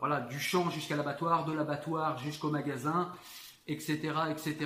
voilà 0.00 0.20
du 0.28 0.40
champ 0.40 0.70
jusqu'à 0.70 0.96
l'abattoir, 0.96 1.44
de 1.44 1.52
l'abattoir 1.52 2.18
jusqu'au 2.18 2.50
magasin, 2.50 3.12
etc., 3.66 3.98
etc. 4.30 4.56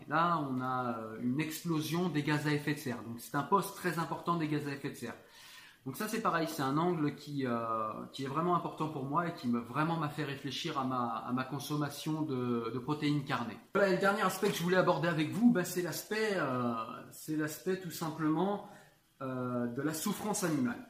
Et 0.00 0.10
là, 0.10 0.44
on 0.50 0.60
a 0.60 0.98
euh, 0.98 1.18
une 1.22 1.40
explosion 1.40 2.08
des 2.08 2.22
gaz 2.22 2.46
à 2.46 2.52
effet 2.52 2.74
de 2.74 2.78
serre. 2.78 3.02
Donc 3.04 3.20
c'est 3.20 3.36
un 3.36 3.42
poste 3.42 3.76
très 3.76 3.98
important 3.98 4.36
des 4.36 4.48
gaz 4.48 4.66
à 4.66 4.72
effet 4.72 4.90
de 4.90 4.96
serre. 4.96 5.14
Donc 5.86 5.96
ça 5.96 6.08
c'est 6.08 6.20
pareil, 6.20 6.46
c'est 6.46 6.60
un 6.60 6.76
angle 6.76 7.14
qui, 7.14 7.46
euh, 7.46 7.56
qui 8.12 8.24
est 8.24 8.28
vraiment 8.28 8.54
important 8.54 8.88
pour 8.88 9.04
moi 9.04 9.28
et 9.28 9.34
qui 9.34 9.48
me, 9.48 9.60
vraiment 9.60 9.96
m'a 9.96 10.10
fait 10.10 10.24
réfléchir 10.24 10.78
à 10.78 10.84
ma, 10.84 11.24
à 11.26 11.32
ma 11.32 11.44
consommation 11.44 12.20
de, 12.20 12.70
de 12.74 12.78
protéines 12.78 13.24
carnées. 13.24 13.56
Voilà, 13.74 13.92
le 13.92 13.98
dernier 13.98 14.20
aspect 14.20 14.50
que 14.50 14.56
je 14.56 14.62
voulais 14.62 14.76
aborder 14.76 15.08
avec 15.08 15.30
vous, 15.30 15.50
ben, 15.50 15.64
c'est 15.64 15.80
l'aspect 15.80 16.34
euh, 16.34 16.74
c'est 17.12 17.36
l'aspect 17.36 17.80
tout 17.80 17.90
simplement 17.90 18.68
de 19.22 19.82
la 19.82 19.92
souffrance 19.92 20.44
animale. 20.44 20.89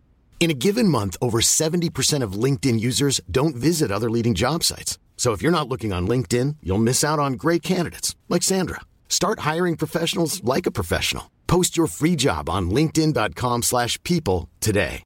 In 0.41 0.49
a 0.49 0.55
given 0.55 0.87
month, 0.87 1.17
over 1.21 1.39
70% 1.39 2.23
of 2.23 2.33
LinkedIn 2.33 2.79
users 2.79 3.21
don't 3.29 3.55
visit 3.55 3.91
other 3.91 4.09
leading 4.09 4.33
job 4.33 4.63
sites. 4.63 4.97
So 5.15 5.33
if 5.33 5.43
you're 5.43 5.51
not 5.51 5.69
looking 5.69 5.93
on 5.93 6.07
LinkedIn, 6.07 6.55
you'll 6.63 6.79
miss 6.79 7.03
out 7.03 7.19
on 7.19 7.33
great 7.33 7.61
candidates 7.61 8.15
like 8.27 8.41
Sandra. 8.41 8.81
Start 9.07 9.41
hiring 9.41 9.77
professionals 9.77 10.43
like 10.43 10.65
a 10.65 10.71
professional. 10.71 11.29
Post 11.45 11.77
your 11.77 11.85
free 11.85 12.15
job 12.15 12.49
on 12.49 12.71
linkedin.com/people 12.71 14.49
today. 14.59 15.03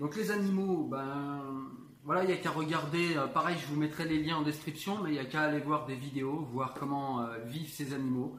Donc 0.00 0.16
les 0.16 0.30
animaux, 0.30 0.88
ben 0.90 1.68
voilà, 2.02 2.24
il 2.24 2.28
n'y 2.28 2.32
a 2.32 2.38
qu'à 2.38 2.50
regarder, 2.50 3.14
euh, 3.14 3.26
pareil 3.26 3.56
je 3.60 3.66
vous 3.66 3.78
mettrai 3.78 4.08
les 4.08 4.22
liens 4.22 4.38
en 4.38 4.42
description, 4.42 5.02
mais 5.02 5.10
il 5.10 5.12
n'y 5.12 5.18
a 5.18 5.26
qu'à 5.26 5.42
aller 5.42 5.60
voir 5.60 5.84
des 5.86 5.96
vidéos, 5.96 6.48
voir 6.50 6.72
comment 6.72 7.20
euh, 7.20 7.38
vivent 7.46 7.70
ces 7.70 7.92
animaux, 7.92 8.38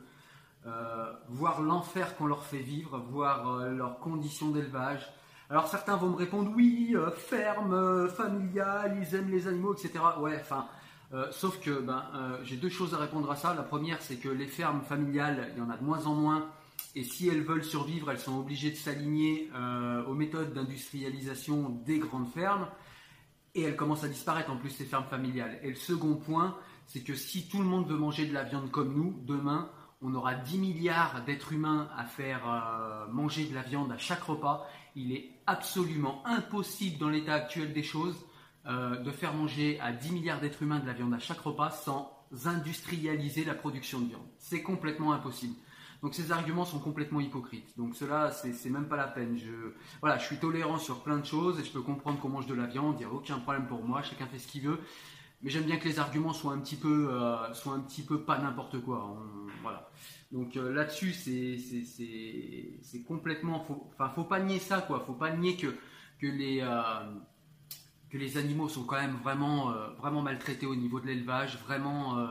euh, 0.65 1.11
voir 1.27 1.61
l'enfer 1.61 2.15
qu'on 2.15 2.25
leur 2.25 2.45
fait 2.45 2.59
vivre, 2.59 2.97
voir 2.97 3.49
euh, 3.49 3.69
leurs 3.71 3.99
conditions 3.99 4.49
d'élevage. 4.51 5.05
Alors 5.49 5.67
certains 5.67 5.97
vont 5.97 6.09
me 6.09 6.15
répondre 6.15 6.51
oui, 6.55 6.93
euh, 6.95 7.11
ferme, 7.11 7.73
euh, 7.73 8.07
familiale, 8.07 8.97
ils 9.01 9.15
aiment 9.15 9.29
les 9.29 9.47
animaux, 9.47 9.73
etc. 9.73 9.99
Ouais, 10.19 10.37
enfin, 10.39 10.67
sauf 11.31 11.59
que 11.59 11.79
ben, 11.79 12.03
j'ai 12.43 12.55
deux 12.55 12.69
choses 12.69 12.95
à 12.95 12.97
répondre 12.97 13.29
à 13.29 13.35
ça. 13.35 13.53
La 13.53 13.61
première, 13.61 14.01
c'est 14.01 14.15
que 14.15 14.29
les 14.29 14.47
fermes 14.47 14.81
familiales, 14.81 15.51
il 15.53 15.59
y 15.59 15.61
en 15.61 15.69
a 15.69 15.77
de 15.77 15.83
moins 15.83 16.07
en 16.07 16.15
moins. 16.15 16.49
Et 16.95 17.03
si 17.03 17.27
elles 17.27 17.43
veulent 17.43 17.63
survivre, 17.63 18.09
elles 18.09 18.19
sont 18.19 18.39
obligées 18.39 18.71
de 18.71 18.75
s'aligner 18.77 19.51
aux 20.07 20.15
méthodes 20.15 20.53
d'industrialisation 20.53 21.69
des 21.85 21.99
grandes 21.99 22.31
fermes. 22.31 22.67
Et 23.53 23.61
elles 23.61 23.75
commencent 23.75 24.03
à 24.03 24.07
disparaître 24.07 24.49
en 24.49 24.57
plus 24.57 24.71
ces 24.71 24.85
fermes 24.85 25.05
familiales. 25.05 25.59
Et 25.61 25.69
le 25.69 25.75
second 25.75 26.15
point, 26.15 26.57
c'est 26.87 27.01
que 27.01 27.13
si 27.13 27.47
tout 27.47 27.59
le 27.59 27.65
monde 27.65 27.87
veut 27.87 27.97
manger 27.97 28.25
de 28.25 28.33
la 28.33 28.43
viande 28.43 28.71
comme 28.71 28.95
nous, 28.95 29.13
demain, 29.21 29.69
on 30.03 30.13
aura 30.15 30.35
10 30.35 30.57
milliards 30.57 31.23
d'êtres 31.25 31.53
humains 31.53 31.89
à 31.97 32.03
faire 32.03 32.41
euh, 32.47 33.07
manger 33.11 33.45
de 33.45 33.55
la 33.55 33.61
viande 33.61 33.91
à 33.91 33.97
chaque 33.97 34.21
repas. 34.21 34.67
Il 34.95 35.13
est 35.13 35.31
absolument 35.47 36.21
impossible 36.25 36.99
dans 36.99 37.09
l'état 37.09 37.33
actuel 37.33 37.73
des 37.73 37.83
choses 37.83 38.25
euh, 38.65 38.97
de 38.97 39.11
faire 39.11 39.33
manger 39.33 39.79
à 39.79 39.93
10 39.93 40.11
milliards 40.11 40.41
d'êtres 40.41 40.61
humains 40.61 40.79
de 40.79 40.85
la 40.85 40.93
viande 40.93 41.13
à 41.13 41.19
chaque 41.19 41.39
repas 41.39 41.71
sans 41.71 42.11
industrialiser 42.45 43.45
la 43.45 43.53
production 43.53 44.01
de 44.01 44.09
viande. 44.09 44.27
C'est 44.37 44.61
complètement 44.61 45.13
impossible. 45.13 45.55
Donc 46.01 46.15
ces 46.15 46.33
arguments 46.33 46.65
sont 46.65 46.79
complètement 46.79 47.21
hypocrites. 47.21 47.77
Donc 47.77 47.95
cela, 47.95 48.29
c'est 48.31 48.69
même 48.69 48.89
pas 48.89 48.97
la 48.97 49.07
peine. 49.07 49.37
Je, 49.37 50.17
je 50.17 50.23
suis 50.25 50.37
tolérant 50.37 50.77
sur 50.77 51.01
plein 51.01 51.17
de 51.17 51.25
choses 51.25 51.61
et 51.61 51.63
je 51.63 51.71
peux 51.71 51.81
comprendre 51.81 52.19
qu'on 52.19 52.27
mange 52.27 52.45
de 52.45 52.53
la 52.53 52.65
viande. 52.65 52.95
Il 52.99 53.05
n'y 53.07 53.11
a 53.11 53.13
aucun 53.13 53.39
problème 53.39 53.67
pour 53.67 53.81
moi. 53.85 54.01
Chacun 54.01 54.25
fait 54.25 54.39
ce 54.39 54.47
qu'il 54.47 54.63
veut. 54.63 54.81
Mais 55.43 55.49
j'aime 55.49 55.65
bien 55.65 55.77
que 55.77 55.87
les 55.87 55.99
arguments 55.99 56.31
soient 56.31 56.53
un 56.53 56.59
petit 56.59 56.77
peu, 56.77 57.09
euh, 57.11 57.53
soient 57.53 57.73
un 57.73 57.81
petit 57.81 58.01
peu 58.01 58.21
pas 58.21 58.37
n'importe 58.39 58.79
quoi. 58.81 59.21
Voilà. 59.61 59.89
Donc 60.31 60.55
euh, 60.55 60.73
là-dessus, 60.73 61.11
c'est 61.13 63.03
complètement, 63.03 63.59
faut, 63.59 63.89
enfin, 63.91 64.09
faut 64.15 64.23
pas 64.23 64.39
nier 64.39 64.59
ça, 64.59 64.81
quoi. 64.81 65.01
Faut 65.05 65.13
pas 65.13 65.31
nier 65.31 65.57
que 65.57 65.75
que 66.19 66.27
les 66.27 66.61
euh, 66.61 66.81
que 68.09 68.17
les 68.17 68.37
animaux 68.37 68.69
sont 68.69 68.85
quand 68.85 68.95
même 68.95 69.17
vraiment 69.17 69.73
vraiment 69.99 70.21
maltraités 70.21 70.65
au 70.65 70.75
niveau 70.75 71.01
de 71.01 71.07
l'élevage, 71.07 71.59
vraiment. 71.65 72.25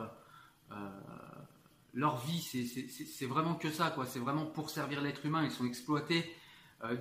leur 1.92 2.16
vie, 2.24 2.40
c'est 2.40 3.26
vraiment 3.26 3.54
que 3.56 3.70
ça, 3.70 3.90
quoi. 3.90 4.06
C'est 4.06 4.20
vraiment 4.20 4.46
pour 4.46 4.70
servir 4.70 5.02
l'être 5.02 5.26
humain. 5.26 5.44
Ils 5.44 5.50
sont 5.50 5.66
exploités 5.66 6.24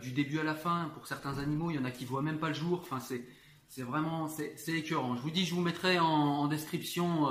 du 0.01 0.11
début 0.11 0.39
à 0.39 0.43
la 0.43 0.55
fin. 0.55 0.91
Pour 0.93 1.07
certains 1.07 1.37
animaux, 1.37 1.71
il 1.71 1.77
y 1.77 1.79
en 1.79 1.85
a 1.85 1.91
qui 1.91 2.03
voient 2.03 2.21
même 2.21 2.39
pas 2.39 2.49
le 2.49 2.53
jour. 2.53 2.79
Enfin, 2.81 2.99
c'est 2.99 3.25
c'est 3.71 3.83
vraiment 3.83 4.27
c'est 4.27 4.53
écœurant. 4.67 5.15
Je 5.15 5.21
vous 5.21 5.31
dis, 5.31 5.45
je 5.45 5.55
vous 5.55 5.61
mettrai 5.61 5.97
en, 5.97 6.47
description 6.47 7.27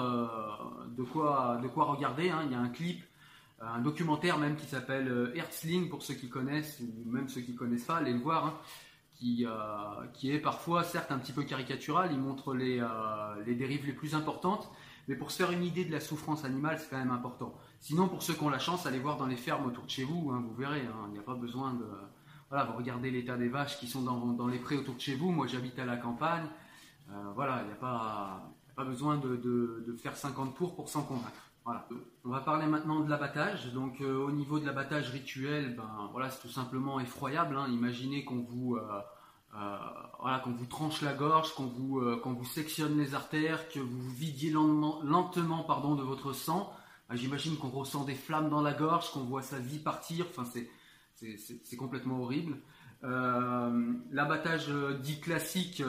de 0.88 1.02
quoi 1.02 1.60
de 1.62 1.68
quoi 1.68 1.84
regarder. 1.84 2.30
Hein. 2.30 2.42
Il 2.46 2.52
y 2.52 2.54
a 2.54 2.60
un 2.60 2.70
clip, 2.70 3.04
un 3.60 3.80
documentaire 3.80 4.38
même 4.38 4.56
qui 4.56 4.66
s'appelle 4.66 5.32
Herzling 5.34 5.90
pour 5.90 6.02
ceux 6.02 6.14
qui 6.14 6.30
connaissent 6.30 6.80
ou 6.80 7.10
même 7.10 7.28
ceux 7.28 7.42
qui 7.42 7.54
connaissent 7.54 7.84
pas, 7.84 7.96
allez 7.96 8.14
le 8.14 8.20
voir. 8.20 8.46
Hein 8.46 8.54
qui, 9.20 9.44
euh, 9.46 10.06
qui 10.14 10.32
est 10.32 10.38
parfois 10.38 10.82
certes 10.82 11.12
un 11.12 11.18
petit 11.18 11.32
peu 11.32 11.42
caricatural, 11.42 12.10
il 12.10 12.18
montre 12.18 12.54
les, 12.54 12.80
euh, 12.80 12.86
les 13.46 13.54
dérives 13.54 13.86
les 13.86 13.92
plus 13.92 14.14
importantes, 14.14 14.70
mais 15.08 15.14
pour 15.14 15.30
se 15.30 15.36
faire 15.36 15.52
une 15.52 15.62
idée 15.62 15.84
de 15.84 15.92
la 15.92 16.00
souffrance 16.00 16.44
animale, 16.44 16.78
c'est 16.80 16.88
quand 16.88 16.98
même 16.98 17.10
important. 17.10 17.54
Sinon, 17.80 18.08
pour 18.08 18.22
ceux 18.22 18.32
qui 18.32 18.42
ont 18.42 18.48
la 18.48 18.58
chance, 18.58 18.86
allez 18.86 18.98
voir 18.98 19.18
dans 19.18 19.26
les 19.26 19.36
fermes 19.36 19.66
autour 19.66 19.84
de 19.84 19.90
chez 19.90 20.04
vous, 20.04 20.30
hein, 20.32 20.42
vous 20.42 20.54
verrez, 20.54 20.82
il 21.08 21.12
n'y 21.12 21.18
a 21.18 21.22
pas 21.22 21.34
besoin 21.34 21.74
de... 21.74 21.86
Voilà, 22.50 22.64
vous 22.64 22.76
regardez 22.76 23.12
l'état 23.12 23.36
des 23.36 23.48
vaches 23.48 23.78
qui 23.78 23.86
sont 23.86 24.02
dans, 24.02 24.26
dans, 24.26 24.48
les 24.48 24.58
prés 24.58 24.76
autour 24.76 24.96
de 24.96 25.00
chez 25.00 25.14
vous, 25.14 25.30
moi 25.30 25.46
j'habite 25.46 25.78
à 25.78 25.84
la 25.84 25.96
campagne, 25.96 26.48
euh, 27.08 27.32
voilà, 27.36 27.60
il 27.62 27.66
n'y 27.66 27.72
a, 27.72 27.76
pas, 27.76 28.42
pas 28.74 28.84
besoin 28.84 29.16
de, 29.18 29.36
de, 29.36 29.96
faire 30.02 30.16
50 30.16 30.56
tours 30.56 30.74
pour 30.74 30.88
s'en 30.88 31.02
convaincre. 31.02 31.50
Voilà. 31.64 31.86
On 32.24 32.30
va 32.30 32.40
parler 32.40 32.66
maintenant 32.66 33.00
de 33.00 33.10
l'abattage. 33.10 33.72
Donc 33.72 34.00
euh, 34.00 34.16
au 34.16 34.32
niveau 34.32 34.58
de 34.58 34.66
l'abattage 34.66 35.10
rituel, 35.10 35.76
ben 35.76 36.08
voilà, 36.10 36.30
c'est 36.30 36.40
tout 36.40 36.52
simplement 36.52 36.98
effroyable. 36.98 37.56
Hein. 37.56 37.68
Imaginez 37.68 38.24
qu'on 38.24 38.40
vous 38.40 38.76
euh, 38.76 39.78
voilà, 40.20 40.38
qu'on 40.40 40.52
vous 40.52 40.66
tranche 40.66 41.02
la 41.02 41.12
gorge, 41.12 41.54
qu'on 41.54 41.66
vous 41.66 42.00
qu'on 42.22 42.32
vous 42.32 42.44
sectionne 42.44 42.96
les 42.98 43.14
artères, 43.14 43.68
que 43.68 43.78
vous 43.78 44.10
vidiez 44.10 44.50
lentement, 44.50 45.00
lentement 45.04 45.62
pardon 45.64 45.94
de 45.94 46.02
votre 46.02 46.32
sang. 46.32 46.72
Ben, 47.08 47.16
j'imagine 47.16 47.56
qu'on 47.58 47.68
ressent 47.68 48.04
des 48.04 48.14
flammes 48.14 48.48
dans 48.48 48.62
la 48.62 48.72
gorge, 48.72 49.10
qu'on 49.12 49.24
voit 49.24 49.42
sa 49.42 49.58
vie 49.58 49.78
partir. 49.78 50.26
Enfin 50.30 50.44
c'est 50.50 50.68
c'est 51.36 51.76
complètement 51.76 52.22
horrible. 52.22 52.56
L'abattage 53.02 54.68
dit 55.02 55.20
classique 55.20 55.82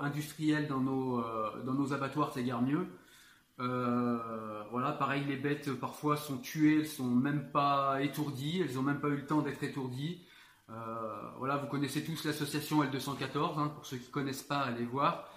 industriel 0.00 0.68
dans 0.68 0.80
nos 0.80 1.92
abattoirs, 1.92 2.32
c'est 2.32 2.44
guère 2.44 2.62
mieux. 2.62 2.86
Euh, 3.60 4.62
voilà, 4.70 4.92
pareil, 4.92 5.24
les 5.24 5.36
bêtes 5.36 5.72
parfois 5.72 6.16
sont 6.16 6.38
tuées, 6.38 6.80
elles 6.80 6.88
sont 6.88 7.06
même 7.06 7.50
pas 7.52 8.02
étourdies, 8.02 8.60
elles 8.60 8.78
ont 8.78 8.82
même 8.82 9.00
pas 9.00 9.08
eu 9.08 9.16
le 9.16 9.26
temps 9.26 9.42
d'être 9.42 9.62
étourdies. 9.62 10.22
Euh, 10.70 10.74
voilà, 11.38 11.56
vous 11.56 11.66
connaissez 11.66 12.02
tous 12.02 12.24
l'association 12.24 12.82
L214, 12.82 13.58
hein, 13.58 13.68
pour 13.68 13.86
ceux 13.86 13.98
qui 13.98 14.10
connaissent 14.10 14.42
pas, 14.42 14.60
allez 14.60 14.84
voir. 14.84 15.28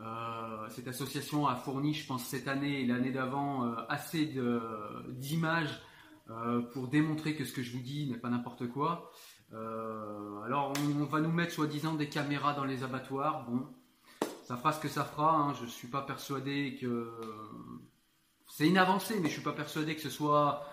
Euh, 0.00 0.68
cette 0.70 0.88
association 0.88 1.46
a 1.46 1.54
fourni, 1.54 1.94
je 1.94 2.06
pense, 2.06 2.24
cette 2.24 2.46
année 2.46 2.82
et 2.82 2.86
l'année 2.86 3.10
d'avant, 3.10 3.74
assez 3.88 4.32
d'images 5.08 5.80
pour 6.72 6.88
démontrer 6.88 7.34
que 7.34 7.44
ce 7.44 7.52
que 7.52 7.62
je 7.62 7.72
vous 7.72 7.82
dis 7.82 8.06
n'est 8.10 8.18
pas 8.18 8.30
n'importe 8.30 8.68
quoi. 8.68 9.12
alors, 9.52 10.72
on, 11.00 11.04
va 11.04 11.20
nous 11.20 11.32
mettre 11.32 11.52
soi-disant 11.52 11.94
des 11.94 12.08
caméras 12.08 12.54
dans 12.54 12.64
les 12.64 12.84
abattoirs. 12.84 13.44
Bon, 13.48 13.66
ça 14.44 14.56
fera 14.56 14.72
ce 14.72 14.80
que 14.80 14.88
ça 14.88 15.04
fera. 15.04 15.34
Hein. 15.34 15.54
Je 15.54 15.64
ne 15.64 15.68
suis 15.68 15.88
pas 15.88 16.02
persuadé 16.02 16.78
que 16.80 17.10
c'est 18.48 18.68
une 18.68 18.78
avancée, 18.78 19.18
mais 19.20 19.28
je 19.28 19.34
suis 19.34 19.42
pas 19.42 19.52
persuadé 19.52 19.94
que 19.94 20.02
ce 20.02 20.10
soit 20.10 20.64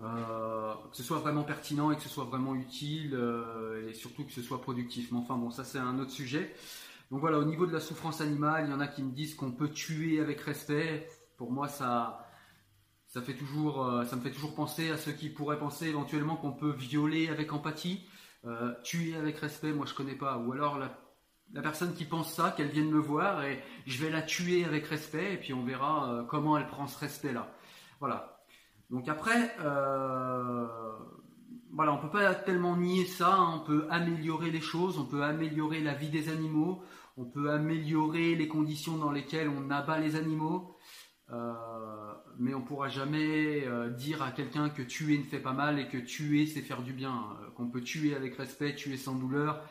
euh, 0.00 0.74
que 0.90 0.96
ce 0.96 1.04
soit 1.04 1.18
vraiment 1.18 1.44
pertinent 1.44 1.92
et 1.92 1.96
que 1.96 2.02
ce 2.02 2.08
soit 2.08 2.24
vraiment 2.24 2.54
utile 2.56 3.14
euh, 3.14 3.88
et 3.88 3.94
surtout 3.94 4.24
que 4.24 4.32
ce 4.32 4.42
soit 4.42 4.60
productif. 4.60 5.12
Mais 5.12 5.18
enfin 5.18 5.36
bon, 5.36 5.50
ça 5.50 5.64
c'est 5.64 5.78
un 5.78 5.98
autre 5.98 6.10
sujet. 6.10 6.54
Donc 7.10 7.20
voilà, 7.20 7.38
au 7.38 7.44
niveau 7.44 7.66
de 7.66 7.72
la 7.72 7.80
souffrance 7.80 8.20
animale, 8.20 8.66
il 8.66 8.70
y 8.70 8.74
en 8.74 8.80
a 8.80 8.88
qui 8.88 9.02
me 9.02 9.12
disent 9.12 9.34
qu'on 9.34 9.52
peut 9.52 9.68
tuer 9.68 10.20
avec 10.20 10.40
respect. 10.40 11.08
Pour 11.36 11.52
moi, 11.52 11.68
ça 11.68 12.23
euh, 13.20 14.04
ça 14.04 14.16
me 14.16 14.20
fait 14.20 14.30
toujours 14.30 14.54
penser 14.54 14.90
à 14.90 14.96
ceux 14.96 15.12
qui 15.12 15.28
pourraient 15.28 15.58
penser 15.58 15.86
éventuellement 15.86 16.36
qu'on 16.36 16.52
peut 16.52 16.72
violer 16.72 17.28
avec 17.28 17.52
empathie. 17.52 18.06
tuer 18.82 19.16
avec 19.16 19.38
respect, 19.38 19.72
moi 19.72 19.86
je 19.86 19.94
connais 19.94 20.16
pas. 20.16 20.38
Ou 20.38 20.52
alors 20.52 20.78
la 20.78 20.90
la 21.52 21.62
personne 21.62 21.94
qui 21.94 22.04
pense 22.04 22.32
ça, 22.32 22.52
qu'elle 22.56 22.68
vienne 22.68 22.90
me 22.90 22.98
voir 22.98 23.44
et 23.44 23.62
je 23.86 24.02
vais 24.02 24.10
la 24.10 24.22
tuer 24.22 24.64
avec 24.64 24.86
respect 24.86 25.34
et 25.34 25.36
puis 25.36 25.52
on 25.52 25.64
verra 25.64 26.10
euh, 26.10 26.22
comment 26.24 26.56
elle 26.56 26.66
prend 26.66 26.86
ce 26.86 26.98
respect-là. 26.98 27.52
Voilà. 28.00 28.44
Donc 28.90 29.08
après, 29.08 29.54
euh, 29.60 30.66
voilà, 31.72 31.92
on 31.92 31.98
peut 31.98 32.10
pas 32.10 32.34
tellement 32.34 32.76
nier 32.76 33.06
ça. 33.06 33.34
Hein. 33.34 33.54
On 33.56 33.60
peut 33.60 33.86
améliorer 33.90 34.50
les 34.50 34.60
choses, 34.60 34.98
on 34.98 35.04
peut 35.04 35.22
améliorer 35.22 35.80
la 35.80 35.94
vie 35.94 36.10
des 36.10 36.28
animaux, 36.28 36.82
on 37.16 37.24
peut 37.24 37.50
améliorer 37.50 38.34
les 38.34 38.48
conditions 38.48 38.96
dans 38.96 39.12
lesquelles 39.12 39.48
on 39.48 39.70
abat 39.70 39.98
les 39.98 40.16
animaux. 40.16 40.73
Euh, 41.34 41.52
mais 42.38 42.54
on 42.54 42.62
pourra 42.62 42.88
jamais 42.88 43.66
euh, 43.66 43.90
dire 43.90 44.22
à 44.22 44.30
quelqu'un 44.30 44.68
que 44.68 44.82
tuer 44.82 45.18
ne 45.18 45.24
fait 45.24 45.40
pas 45.40 45.52
mal 45.52 45.78
et 45.78 45.88
que 45.88 45.98
tuer 45.98 46.46
c'est 46.46 46.62
faire 46.62 46.82
du 46.82 46.92
bien. 46.92 47.24
Qu'on 47.56 47.68
peut 47.68 47.82
tuer 47.82 48.14
avec 48.14 48.36
respect, 48.36 48.74
tuer 48.74 48.96
sans 48.96 49.14
douleur. 49.14 49.62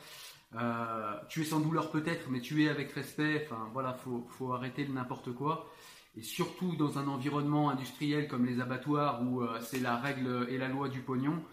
Euh, 0.56 1.16
tuer 1.30 1.46
sans 1.46 1.60
douleur 1.60 1.90
peut-être, 1.90 2.30
mais 2.30 2.40
tuer 2.40 2.70
avec 2.70 2.92
respect. 2.92 3.46
Enfin 3.46 3.70
voilà, 3.74 3.94
faut, 3.94 4.54
arrêter 4.54 4.86
le 4.86 4.94
n'importe 4.94 5.34
quoi. 5.34 5.72
Et 6.16 6.22
surtout 6.22 6.76
dans 6.76 7.00
un 7.00 7.08
environnement 7.08 7.72
industriel 7.72 8.28
comme 8.28 8.46
les 8.46 8.62
abattoirs 8.62 9.24
où 9.24 9.42
euh, 9.42 9.60
c'est 9.62 9.80
la 9.80 9.98
règle 9.98 10.48
et 10.50 10.58
la 10.58 10.68
loi 10.68 10.90
du 10.90 11.00
pognon. 11.00 11.44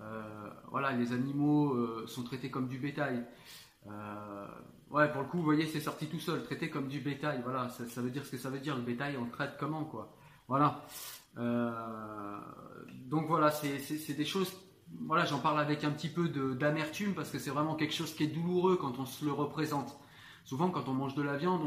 Euh, 0.00 0.22
voilà, 0.70 0.92
les 0.92 1.12
animaux 1.12 2.06
sont 2.06 2.22
traités 2.22 2.50
comme 2.50 2.68
du 2.68 2.78
bétail. 2.78 3.24
Ouais, 3.84 5.12
pour 5.12 5.22
le 5.22 5.28
coup, 5.28 5.38
vous 5.38 5.44
voyez, 5.44 5.66
c'est 5.66 5.80
sorti 5.80 6.06
tout 6.06 6.20
seul, 6.20 6.42
traité 6.42 6.70
comme 6.70 6.88
du 6.88 7.00
bétail. 7.00 7.40
Voilà, 7.42 7.68
ça, 7.68 8.00
veut 8.00 8.10
dire 8.10 8.24
ce 8.24 8.30
que 8.30 8.38
ça 8.38 8.50
veut 8.50 8.60
dire. 8.60 8.76
Le 8.76 8.82
bétail, 8.82 9.16
on 9.16 9.24
le 9.24 9.30
traite 9.30 9.56
comment, 9.58 9.84
quoi. 9.84 10.14
Voilà. 10.48 10.84
donc 11.36 13.26
voilà, 13.26 13.50
c'est 13.50 14.14
des 14.14 14.24
choses 14.24 14.52
voilà, 15.06 15.24
j'en 15.24 15.38
parle 15.38 15.60
avec 15.60 15.84
un 15.84 15.90
petit 15.90 16.08
peu 16.08 16.28
d'amertume 16.28 17.14
parce 17.14 17.30
que 17.30 17.38
c'est 17.38 17.50
vraiment 17.50 17.74
quelque 17.74 17.94
chose 17.94 18.14
qui 18.14 18.24
est 18.24 18.28
douloureux 18.28 18.76
quand 18.76 18.98
on 18.98 19.06
se 19.06 19.24
le 19.24 19.32
représente. 19.32 19.98
Souvent, 20.44 20.70
quand 20.70 20.88
on 20.88 20.92
mange 20.92 21.14
de 21.14 21.22
la 21.22 21.36
viande, 21.36 21.62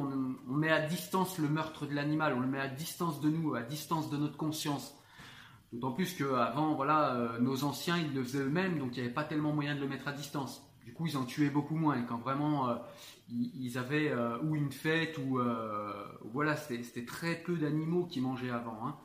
on, 0.48 0.54
met 0.54 0.72
à 0.72 0.80
distance 0.80 1.38
le 1.38 1.50
meurtre 1.50 1.86
de 1.86 1.94
l'animal, 1.94 2.34
on 2.34 2.40
le 2.40 2.48
met 2.48 2.62
à 2.62 2.70
distance 2.70 3.20
de 3.20 3.30
nous, 3.30 3.56
à 3.56 3.62
distance 3.62 4.10
de 4.10 4.16
notre 4.16 4.38
conscience. 4.38 4.96
D'autant 5.74 5.92
plus 5.92 6.16
qu'avant, 6.16 6.76
voilà, 6.76 7.14
euh, 7.16 7.40
nos 7.40 7.64
anciens, 7.66 7.98
ils 7.98 8.14
le 8.14 8.24
faisaient 8.24 8.40
eux-mêmes, 8.40 8.80
donc 8.80 8.92
il 8.96 9.02
n'y 9.02 9.06
avait 9.06 9.14
pas 9.14 9.26
tellement 9.26 9.52
moyen 9.52 9.76
de 9.76 9.82
le 9.82 9.88
mettre 9.88 10.08
à 10.08 10.14
distance. 10.14 10.66
Du 10.90 10.96
coup, 10.96 11.06
ils 11.06 11.18
en 11.18 11.26
tuaient 11.26 11.52
beaucoup 11.52 11.76
moins. 11.76 12.02
Quand 12.02 12.18
vraiment 12.18 12.68
euh, 12.68 12.76
ils, 13.30 13.78
avaient 13.78 14.10
euh, 14.10 14.40
ou 14.42 14.56
une 14.56 14.72
fête 14.72 15.20
ou 15.20 15.40
voilà, 16.24 16.56
c'était 16.56 17.06
très 17.06 17.36
peu 17.36 17.56
d'animaux 17.58 18.06
qui 18.08 18.22
mangeaient 18.22 18.50
avant. 18.50 18.88
Hein. 18.88 18.98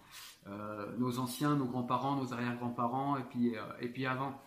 Euh, 0.47 0.87
nos 0.99 1.18
anciens, 1.18 1.57
nos 1.57 1.64
grands-parents, 1.64 2.16
nos 2.16 2.35
arrière-grands-parents, 2.35 3.16
et 3.16 3.23
puis, 3.23 3.57
euh, 3.57 3.62
et 3.81 3.88
puis 3.88 4.07
avant. 4.07 4.38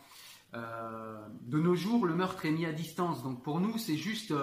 Euh, 0.53 1.17
de 1.41 1.59
nos 1.59 1.75
jours, 1.75 2.05
le 2.05 2.13
meurtre 2.13 2.45
est 2.45 2.51
mis 2.51 2.65
à 2.65 2.71
distance. 2.71 3.23
Donc 3.23 3.43
pour 3.43 3.59
nous, 3.59 3.77
c'est 3.77 3.97
juste 3.97 4.33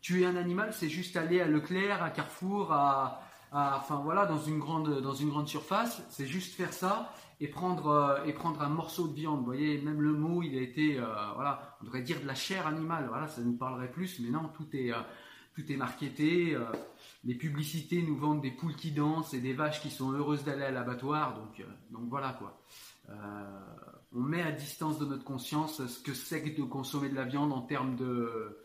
tuer 0.00 0.24
un 0.26 0.36
animal, 0.36 0.72
c'est 0.72 0.88
juste 0.88 1.16
aller 1.16 1.40
à 1.40 1.46
Leclerc, 1.46 2.02
à 2.02 2.10
Carrefour, 2.10 2.72
à, 2.72 3.20
enfin 3.52 4.00
voilà, 4.02 4.26
dans 4.26 4.38
une 4.38 4.58
grande, 4.58 5.00
dans 5.00 5.14
une 5.14 5.28
grande 5.28 5.48
surface. 5.48 6.02
C'est 6.10 6.26
juste 6.26 6.54
faire 6.54 6.72
ça 6.72 7.12
et 7.40 7.48
prendre, 7.48 8.22
et 8.26 8.32
prendre 8.32 8.62
un 8.62 8.68
morceau 8.68 9.08
de 9.08 9.14
viande. 9.14 9.40
Vous 9.40 9.44
voyez, 9.44 9.78
même 9.78 10.00
le 10.00 10.12
mot, 10.12 10.42
il 10.42 10.56
a 10.56 10.60
été, 10.60 11.00
voilà, 11.34 11.76
on 11.80 11.84
devrait 11.84 12.02
dire 12.02 12.20
de 12.20 12.26
la 12.26 12.34
chair 12.34 12.66
animale. 12.66 13.06
Voilà, 13.08 13.28
ça 13.28 13.42
nous 13.42 13.56
parlerait 13.56 13.90
plus, 13.90 14.20
mais 14.20 14.30
non, 14.30 14.48
tout 14.54 14.68
est, 14.72 14.92
tout 15.54 15.70
est 15.70 15.76
marketé. 15.76 16.54
Euh, 16.54 16.64
les 17.24 17.34
publicités 17.34 18.02
nous 18.02 18.16
vendent 18.16 18.42
des 18.42 18.50
poules 18.50 18.74
qui 18.74 18.90
dansent 18.90 19.34
et 19.34 19.40
des 19.40 19.52
vaches 19.52 19.80
qui 19.80 19.90
sont 19.90 20.12
heureuses 20.12 20.44
d'aller 20.44 20.64
à 20.64 20.70
l'abattoir. 20.70 21.38
Donc, 21.38 21.60
euh, 21.60 21.64
donc 21.90 22.08
voilà 22.08 22.32
quoi. 22.32 22.60
Euh, 23.10 23.14
on 24.12 24.20
met 24.20 24.42
à 24.42 24.52
distance 24.52 24.98
de 24.98 25.06
notre 25.06 25.24
conscience 25.24 25.84
ce 25.86 26.00
que 26.00 26.14
c'est 26.14 26.42
que 26.42 26.60
de 26.60 26.64
consommer 26.64 27.08
de 27.08 27.14
la 27.14 27.24
viande 27.24 27.52
en 27.52 27.62
termes 27.62 27.96
de, 27.96 28.58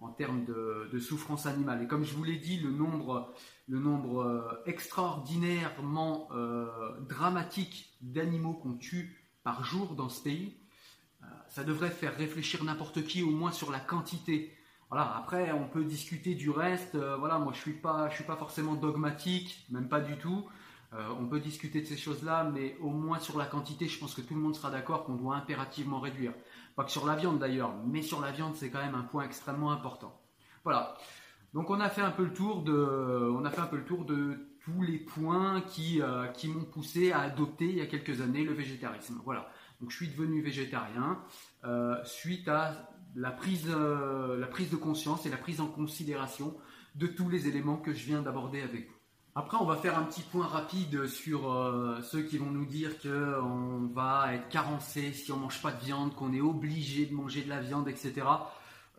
en 0.00 0.08
termes 0.08 0.44
de, 0.44 0.98
souffrance 0.98 1.46
animale. 1.46 1.82
Et 1.82 1.86
comme 1.86 2.04
je 2.04 2.14
vous 2.14 2.24
l'ai 2.24 2.38
dit, 2.38 2.58
le 2.58 2.70
nombre, 2.70 3.32
le 3.68 3.78
nombre 3.78 4.62
extraordinairement 4.66 6.28
dramatique 7.00 7.96
d'animaux 8.00 8.54
qu'on 8.54 8.74
tue 8.74 9.24
par 9.44 9.64
jour 9.64 9.94
dans 9.94 10.08
ce 10.08 10.22
pays, 10.22 10.56
ça 11.48 11.64
devrait 11.64 11.90
faire 11.90 12.16
réfléchir 12.16 12.64
n'importe 12.64 13.04
qui 13.04 13.22
au 13.22 13.30
moins 13.30 13.52
sur 13.52 13.70
la 13.70 13.80
quantité 13.80 14.58
voilà, 14.90 15.16
après 15.16 15.52
on 15.52 15.68
peut 15.68 15.84
discuter 15.84 16.34
du 16.34 16.50
reste. 16.50 16.94
Euh, 16.94 17.16
voilà, 17.16 17.38
moi 17.38 17.52
je 17.52 17.60
suis 17.60 17.72
suis 17.72 18.24
pas 18.24 18.36
forcément 18.36 18.74
dogmatique, 18.74 19.66
même 19.70 19.88
pas 19.88 20.00
du 20.00 20.16
tout. 20.16 20.48
Euh, 20.94 21.08
on 21.20 21.26
peut 21.26 21.40
discuter 21.40 21.82
de 21.82 21.86
ces 21.86 21.98
choses-là, 21.98 22.44
mais 22.44 22.74
au 22.80 22.88
moins 22.88 23.18
sur 23.18 23.36
la 23.36 23.44
quantité, 23.44 23.86
je 23.86 23.98
pense 23.98 24.14
que 24.14 24.22
tout 24.22 24.34
le 24.34 24.40
monde 24.40 24.56
sera 24.56 24.70
d'accord 24.70 25.04
qu'on 25.04 25.16
doit 25.16 25.36
impérativement 25.36 26.00
réduire. 26.00 26.32
Pas 26.74 26.84
que 26.84 26.90
sur 26.90 27.04
la 27.06 27.16
viande 27.16 27.38
d'ailleurs, 27.38 27.74
mais 27.86 28.00
sur 28.00 28.22
la 28.22 28.32
viande 28.32 28.54
c'est 28.56 28.70
quand 28.70 28.82
même 28.82 28.94
un 28.94 29.02
point 29.02 29.24
extrêmement 29.24 29.72
important. 29.72 30.18
Voilà. 30.64 30.96
Donc 31.54 31.70
on 31.70 31.80
a 31.80 31.88
fait 31.88 32.02
un 32.02 32.10
peu 32.10 32.24
le 32.24 32.32
tour 32.32 32.62
de, 32.62 33.28
tous 34.60 34.82
les 34.82 34.98
points 34.98 35.62
qui, 35.62 36.02
euh, 36.02 36.26
qui 36.26 36.48
m'ont 36.48 36.64
poussé 36.64 37.12
à 37.12 37.20
adopter 37.20 37.66
il 37.66 37.78
y 37.78 37.80
a 37.80 37.86
quelques 37.86 38.20
années 38.20 38.44
le 38.44 38.52
végétarisme. 38.52 39.20
Voilà. 39.24 39.48
Donc 39.80 39.90
je 39.90 39.96
suis 39.96 40.08
devenu 40.08 40.42
végétarien 40.42 41.22
suite 42.04 42.48
à 42.48 42.90
la 43.14 43.30
prise, 43.30 43.66
euh, 43.68 44.38
la 44.38 44.46
prise 44.46 44.70
de 44.70 44.76
conscience 44.76 45.26
et 45.26 45.30
la 45.30 45.36
prise 45.36 45.60
en 45.60 45.66
considération 45.66 46.56
de 46.94 47.06
tous 47.06 47.28
les 47.28 47.48
éléments 47.48 47.76
que 47.76 47.92
je 47.92 48.06
viens 48.06 48.22
d'aborder 48.22 48.62
avec 48.62 48.88
vous. 48.88 48.94
Après, 49.34 49.56
on 49.60 49.64
va 49.64 49.76
faire 49.76 49.96
un 49.96 50.02
petit 50.02 50.22
point 50.22 50.46
rapide 50.46 51.06
sur 51.06 51.52
euh, 51.52 52.00
ceux 52.02 52.22
qui 52.22 52.38
vont 52.38 52.50
nous 52.50 52.64
dire 52.64 53.00
qu'on 53.00 53.88
va 53.92 54.34
être 54.34 54.48
carencé 54.48 55.12
si 55.12 55.30
on 55.30 55.36
ne 55.36 55.42
mange 55.42 55.62
pas 55.62 55.70
de 55.70 55.84
viande, 55.84 56.14
qu'on 56.14 56.32
est 56.32 56.40
obligé 56.40 57.06
de 57.06 57.14
manger 57.14 57.42
de 57.42 57.48
la 57.48 57.60
viande, 57.60 57.88
etc. 57.88 58.26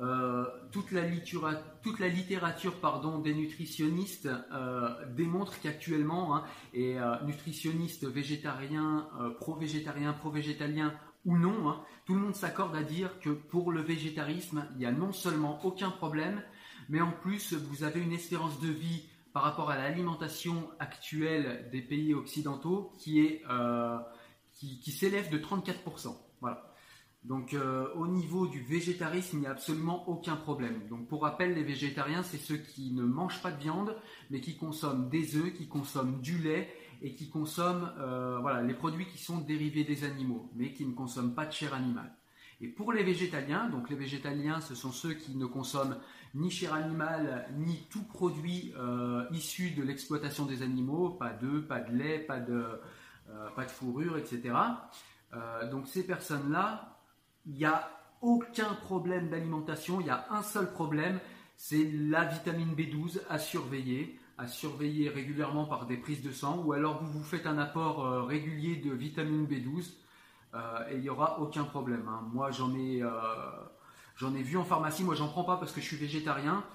Euh, 0.01 0.45
toute, 0.71 0.91
la 0.91 1.01
littérature 2.07 2.79
pardon, 2.79 3.19
des 3.19 3.33
nutritionnistes 3.33 4.29
euh, 4.51 4.89
démontre 5.15 5.59
qu'actuellement, 5.59 6.35
hein, 6.35 6.43
et 6.73 6.97
nutritionnistes 7.25 8.05
végétariens, 8.05 9.07
pro-végétariens, 9.39 10.13
pro-végétaliens 10.13 10.93
ou 11.25 11.37
non, 11.37 11.69
hein, 11.69 11.81
tout 12.05 12.13
le 12.13 12.21
monde 12.21 12.35
s'accorde 12.35 12.75
à 12.75 12.83
dire 12.83 13.19
que 13.19 13.29
pour 13.29 13.71
le 13.71 13.81
végétarisme, 13.81 14.65
il 14.71 14.77
n'y 14.77 14.85
a 14.85 14.91
non 14.91 15.11
seulement 15.11 15.63
aucun 15.65 15.89
problème, 15.89 16.41
mais 16.87 17.01
en 17.01 17.11
plus, 17.11 17.53
vous 17.53 17.83
avez 17.83 17.99
une 17.99 18.13
espérance 18.13 18.59
de 18.61 18.69
vie 18.69 19.03
par 19.33 19.43
rapport 19.43 19.69
à 19.69 19.77
l'alimentation 19.77 20.69
actuelle 20.79 21.69
des 21.71 21.81
pays 21.81 22.13
occidentaux 22.13 22.93
qui 22.97 23.19
est 23.19 23.43
euh, 23.49 23.97
qui, 24.53 24.91
s'élève 24.91 25.29
de 25.29 25.37
34%. 25.37 26.15
Voilà. 26.41 26.68
Donc 27.23 27.53
euh, 27.53 27.87
au 27.95 28.07
niveau 28.07 28.47
du 28.47 28.61
végétarisme, 28.61 29.37
il 29.37 29.39
n'y 29.41 29.47
a 29.47 29.51
absolument 29.51 30.07
aucun 30.07 30.35
problème. 30.35 30.87
Donc 30.89 31.07
pour 31.07 31.23
rappel, 31.23 31.53
les 31.53 31.63
végétariens, 31.63 32.23
c'est 32.23 32.37
ceux 32.37 32.57
qui 32.57 32.91
ne 32.91 33.03
mangent 33.03 33.41
pas 33.41 33.51
de 33.51 33.61
viande, 33.61 33.95
mais 34.29 34.39
qui 34.39 34.55
consomment 34.55 35.09
des 35.09 35.35
œufs, 35.35 35.53
qui 35.53 35.67
consomment 35.67 36.21
du 36.21 36.37
lait 36.37 36.73
et 37.01 37.13
qui 37.13 37.29
consomment 37.29 37.91
euh, 37.99 38.39
voilà, 38.39 38.61
les 38.61 38.73
produits 38.73 39.05
qui 39.05 39.17
sont 39.17 39.39
dérivés 39.39 39.83
des 39.83 40.05
animaux, 40.05 40.49
mais 40.55 40.73
qui 40.73 40.85
ne 40.85 40.93
consomment 40.93 41.35
pas 41.35 41.45
de 41.45 41.51
chair 41.51 41.73
animale. 41.73 42.13
Et 42.61 42.67
pour 42.67 42.91
les 42.93 43.03
végétaliens, 43.03 43.69
donc 43.69 43.89
les 43.89 43.95
végétaliens, 43.95 44.59
ce 44.59 44.75
sont 44.75 44.91
ceux 44.91 45.13
qui 45.13 45.35
ne 45.35 45.45
consomment 45.45 45.97
ni 46.35 46.49
chair 46.49 46.73
animale, 46.73 47.49
ni 47.57 47.87
tout 47.89 48.03
produit 48.03 48.73
euh, 48.77 49.25
issu 49.31 49.71
de 49.71 49.83
l'exploitation 49.83 50.45
des 50.45 50.61
animaux, 50.61 51.09
pas 51.09 51.31
d'œufs, 51.31 51.65
pas 51.67 51.79
de 51.79 51.95
lait, 51.95 52.19
pas 52.19 52.39
de, 52.39 52.65
pas 53.55 53.65
de 53.65 53.71
fourrure, 53.71 54.17
etc. 54.17 54.53
Donc 55.71 55.87
ces 55.87 56.05
personnes-là, 56.05 56.98
il 57.49 57.55
n'y 57.55 57.65
a 57.65 57.91
aucun 58.21 58.73
problème 58.75 59.29
d'alimentation, 59.29 59.99
il 59.99 60.07
y 60.07 60.09
a 60.09 60.25
un 60.31 60.41
seul 60.41 60.71
problème, 60.71 61.19
c'est 61.57 61.91
la 61.91 62.23
vitamine 62.23 62.73
B12 62.73 63.19
à 63.29 63.37
surveiller, 63.37 64.17
à 64.37 64.47
surveiller 64.47 65.09
régulièrement 65.09 65.65
par 65.65 65.85
des 65.85 65.97
prises 65.97 66.21
de 66.21 66.31
sang, 66.31 66.63
ou 66.65 66.71
alors 66.71 67.03
vous 67.03 67.19
vous 67.19 67.23
faites 67.23 67.45
un 67.45 67.57
apport 67.57 68.25
régulier 68.25 68.77
de 68.77 68.91
vitamine 68.91 69.45
B12 69.45 69.91
et 70.89 70.95
il 70.95 71.01
n'y 71.01 71.09
aura 71.09 71.41
aucun 71.41 71.65
problème. 71.65 72.07
Hein. 72.07 72.29
Moi 72.31 72.51
j'en 72.51 72.73
ai 72.75 73.03
J'en 74.19 74.35
ai 74.35 74.43
vu 74.43 74.57
en 74.57 74.65
pharmacie, 74.65 75.05
moi 75.05 75.15
j'en 75.15 75.29
prends 75.29 75.45
pas 75.45 75.55
parce 75.55 75.71
que 75.71 75.79
je 75.79 75.85
suis 75.85 75.95
végétarien. 75.95 76.65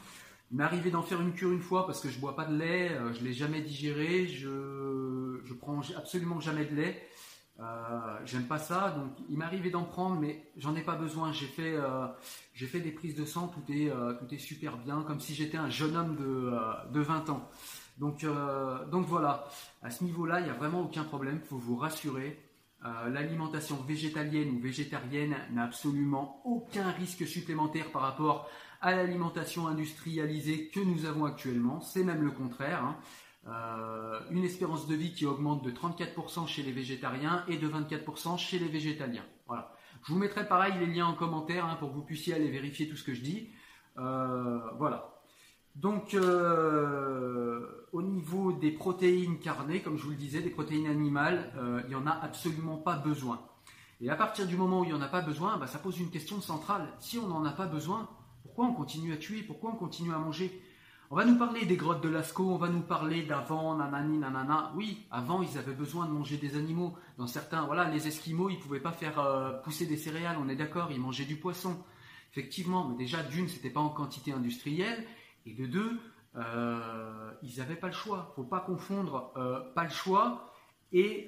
Il 0.51 0.57
m'est 0.57 0.65
arrivé 0.65 0.91
d'en 0.91 1.03
faire 1.03 1.21
une 1.21 1.35
cure 1.35 1.53
une 1.53 1.61
fois 1.61 1.85
parce 1.85 2.01
que 2.01 2.09
je 2.09 2.19
bois 2.19 2.35
pas 2.35 2.47
de 2.47 2.57
lait, 2.57 2.93
euh, 2.93 3.13
je 3.13 3.23
l'ai 3.23 3.35
jamais 3.35 3.61
digéré, 3.61 4.27
je 4.27 5.41
je 5.45 5.53
prends 5.53 5.83
absolument 5.95 6.41
jamais 6.41 6.65
de 6.65 6.75
lait. 6.75 7.07
Euh, 7.61 8.19
j'aime 8.25 8.47
pas 8.47 8.59
ça, 8.59 8.91
donc 8.91 9.13
il 9.31 9.41
arrivé 9.45 9.71
d'en 9.71 9.85
prendre, 9.85 10.19
mais 10.21 10.51
j'en 10.57 10.75
ai 10.75 10.83
pas 10.83 10.97
besoin. 10.97 11.33
J'ai 11.33 11.47
fait, 11.47 11.75
euh, 11.77 12.09
fait 12.55 12.81
des 12.81 12.91
prises 12.91 13.15
de 13.15 13.25
sang, 13.25 13.49
tout 13.49 13.73
est, 13.73 13.91
tout 14.19 14.35
est 14.35 14.39
super 14.39 14.77
bien, 14.77 15.03
comme 15.03 15.21
si 15.21 15.35
j'étais 15.35 15.57
un 15.57 15.71
jeune 15.71 15.97
homme 15.97 16.17
de, 16.17 16.53
de 16.93 17.01
20 17.01 17.31
ans. 17.31 17.49
Donc, 17.99 18.27
donc 18.91 19.07
voilà, 19.07 19.45
à 19.83 19.91
ce 19.91 20.03
niveau-là, 20.03 20.41
il 20.41 20.45
n'y 20.45 20.51
a 20.51 20.55
vraiment 20.55 20.83
aucun 20.83 21.05
problème, 21.05 21.39
il 21.43 21.47
faut 21.47 21.59
vous 21.59 21.77
rassurer. 21.77 22.45
Euh, 22.87 23.09
l'alimentation 23.09 23.77
végétalienne 23.77 24.51
ou 24.51 24.61
végétarienne 24.61 25.35
n'a 25.53 25.65
absolument 25.65 26.43
aucun 26.45 26.91
risque 26.91 27.27
supplémentaire 27.27 27.91
par 27.91 28.03
rapport 28.03 28.47
à 28.83 28.95
l'alimentation 28.95 29.67
industrialisée 29.67 30.69
que 30.69 30.81
nous 30.81 31.07
avons 31.07 31.25
actuellement. 31.25 31.81
C'est 31.81 32.05
même 32.05 32.23
le 32.23 32.31
contraire. 32.31 32.85
Hein. 32.85 32.97
Euh, 33.47 34.21
une 34.31 34.43
espérance 34.43 34.87
de 34.87 34.95
vie 34.95 35.13
qui 35.13 35.27
augmente 35.27 35.63
de 35.63 35.71
34% 35.71 36.47
chez 36.47 36.63
les 36.63 36.73
végétariens 36.73 37.45
et 37.47 37.59
de 37.59 37.69
24% 37.69 38.39
chez 38.39 38.59
les 38.59 38.69
végétaliens. 38.69 39.25
Voilà. 39.47 39.75
Je 40.07 40.13
vous 40.13 40.19
mettrai 40.19 40.49
pareil 40.49 40.73
les 40.81 40.87
liens 40.87 41.07
en 41.07 41.15
commentaire 41.15 41.67
hein, 41.67 41.77
pour 41.79 41.91
que 41.91 41.95
vous 41.95 42.05
puissiez 42.05 42.35
aller 42.35 42.51
vérifier 42.51 42.89
tout 42.89 42.97
ce 42.97 43.05
que 43.05 43.13
je 43.13 43.21
dis. 43.21 43.51
Euh, 43.99 44.61
voilà. 44.79 45.21
Donc, 45.77 46.15
euh, 46.15 47.87
au 47.93 48.01
niveau 48.01 48.53
des 48.53 48.71
protéines 48.71 49.39
carnées, 49.39 49.81
comme 49.81 49.99
je 49.99 50.05
vous 50.05 50.11
le 50.11 50.17
disais, 50.17 50.41
des 50.41 50.51
protéines 50.51 50.87
animales, 50.87 51.53
il 51.85 51.89
n'y 51.89 51.95
en 51.97 52.07
a 52.07 52.13
absolument 52.13 52.79
pas 52.79 52.97
besoin. 52.97 53.41
Et 54.01 54.09
à 54.09 54.17
partir 54.17 54.47
du 54.47 54.57
moment 54.57 54.81
où 54.81 54.85
il 54.85 54.89
n'y 54.89 54.95
en 54.95 55.03
a 55.03 55.09
pas 55.09 55.21
besoin, 55.21 55.57
bah, 55.59 55.67
ça 55.67 55.79
pose 55.79 55.99
une 55.99 56.11
question 56.11 56.41
centrale. 56.41 56.89
Si 57.01 57.19
on 57.19 57.27
n'en 57.27 57.45
a 57.45 57.53
pas 57.53 57.67
besoin, 57.67 58.09
pourquoi 58.43 58.67
on 58.67 58.75
continue 58.75 59.13
à 59.13 59.17
tuer? 59.17 59.43
Pourquoi 59.43 59.71
on 59.71 59.77
continue 59.77 60.13
à 60.13 60.19
manger? 60.19 60.63
On 61.11 61.17
va 61.17 61.27
nous 61.27 61.37
parler 61.37 61.67
des 61.67 61.77
grottes 61.77 62.03
de 62.03 62.09
Lascaux, 62.09 62.49
on 62.49 62.57
va 62.57 62.71
nous 62.71 62.81
parler 62.81 63.25
d'avant, 63.25 63.77
nanani, 63.77 64.17
nanana. 64.17 64.73
Oui, 64.75 65.07
avant, 65.11 65.43
ils 65.43 65.59
avaient 65.59 65.75
besoin 65.75 66.07
de 66.07 66.11
manger 66.11 66.39
des 66.39 66.57
animaux. 66.57 66.97
Dans 67.19 67.27
certains, 67.27 67.67
voilà, 67.67 67.91
les 67.91 68.09
Esquimaux, 68.09 68.49
ils 68.49 68.57
ne 68.57 68.63
pouvaient 68.63 68.81
pas 68.81 68.91
faire 68.91 69.19
euh, 69.21 69.53
pousser 69.53 69.85
des 69.85 69.99
céréales, 69.99 70.39
on 70.41 70.49
est 70.49 70.57
d'accord, 70.57 70.91
ils 70.91 71.01
mangeaient 71.01 71.27
du 71.27 71.37
poisson. 71.37 71.77
Effectivement, 72.33 72.89
mais 72.89 72.97
déjà, 72.97 73.23
d'une, 73.23 73.49
c'était 73.49 73.69
pas 73.69 73.81
en 73.81 73.91
quantité 73.91 74.33
industrielle. 74.33 75.05
Et 75.45 75.53
de 75.53 75.67
deux, 75.67 76.01
euh, 76.37 77.31
ils 77.43 77.59
n'avaient 77.59 77.77
pas 77.77 77.89
le 77.89 77.93
choix. 77.93 78.33
Faut 78.35 78.43
pas 78.43 78.61
confondre 78.61 79.31
euh, 79.37 79.61
pas 79.75 79.85
le 79.85 79.91
choix 79.91 80.51
et 80.91 81.27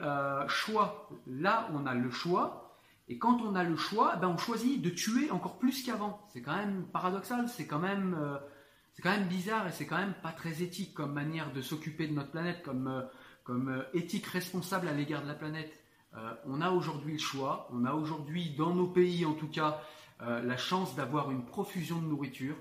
choix. 0.49 1.11
Là, 1.27 1.69
on 1.75 1.87
a 1.87 1.95
le 1.95 2.11
choix. 2.11 2.79
Et 3.09 3.19
quand 3.19 3.41
on 3.43 3.55
a 3.55 3.63
le 3.63 3.77
choix, 3.77 4.17
ben, 4.17 4.29
on 4.29 4.39
choisit 4.39 4.81
de 4.81 4.91
tuer 4.91 5.31
encore 5.31 5.59
plus 5.59 5.85
qu'avant. 5.85 6.25
C'est 6.33 6.41
quand 6.41 6.57
même 6.57 6.87
paradoxal, 6.93 7.49
c'est 7.49 7.67
quand 7.67 7.79
même, 7.79 8.17
c'est 8.97 9.03
quand 9.03 9.13
même 9.13 9.29
bizarre 9.29 9.69
et 9.69 9.73
c'est 9.73 9.87
quand 9.87 9.99
même 9.99 10.15
pas 10.23 10.33
très 10.33 10.63
éthique 10.63 10.95
comme 10.95 11.13
manière 11.13 11.53
de 11.53 11.63
s'occuper 11.63 12.09
de 12.09 12.15
notre 12.15 12.33
planète, 12.33 12.63
comme, 12.65 13.07
comme 13.45 13.85
éthique 13.95 14.27
responsable 14.27 14.89
à 14.89 14.93
l'égard 14.93 15.23
de 15.23 15.29
la 15.29 15.35
planète. 15.35 15.73
on 16.47 16.61
a 16.61 16.71
aujourd'hui 16.71 17.13
le 17.13 17.19
choix, 17.19 17.69
on 17.73 17.85
a 17.85 17.93
aujourd'hui 17.93 18.55
dans 18.57 18.75
nos 18.75 18.89
pays 18.89 19.25
en 19.25 19.35
tout 19.35 19.49
cas 19.49 19.83
la 20.21 20.57
chance 20.57 20.97
d'avoir 20.97 21.31
une 21.31 21.45
profusion 21.45 22.01
de 22.01 22.07
nourriture 22.07 22.57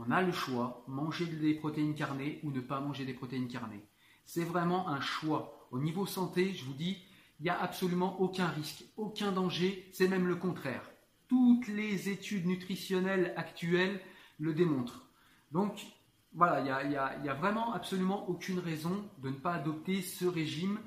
on 0.00 0.10
a 0.12 0.22
le 0.22 0.32
choix, 0.32 0.84
manger 0.86 1.26
des 1.26 1.54
protéines 1.54 1.94
carnées 1.94 2.38
ou 2.44 2.52
ne 2.52 2.60
pas 2.60 2.80
manger 2.80 3.04
des 3.04 3.14
protéines 3.14 3.48
carnées. 3.48 3.84
C'est 4.24 4.44
vraiment 4.44 4.88
un 4.88 5.00
choix. 5.00 5.66
Au 5.72 5.80
niveau 5.80 6.06
santé, 6.06 6.54
je 6.54 6.64
vous 6.64 6.72
dis, 6.72 6.98
il 7.40 7.44
n'y 7.44 7.50
a 7.50 7.60
absolument 7.60 8.20
aucun 8.20 8.46
risque, 8.46 8.84
aucun 8.96 9.32
danger, 9.32 9.88
c'est 9.92 10.08
même 10.08 10.28
le 10.28 10.36
contraire. 10.36 10.88
Toutes 11.26 11.66
les 11.66 12.08
études 12.08 12.46
nutritionnelles 12.46 13.34
actuelles 13.36 14.00
le 14.38 14.54
démontrent. 14.54 15.07
Donc, 15.52 15.86
voilà, 16.34 16.60
il 16.82 16.88
n'y 16.88 17.28
a, 17.28 17.34
vraiment 17.34 17.72
absolument 17.72 18.28
aucune 18.28 18.58
raison 18.58 19.04
de 19.18 19.30
ne 19.30 19.34
pas 19.34 19.54
adopter 19.54 20.02
ce 20.02 20.26
régime 20.26 20.78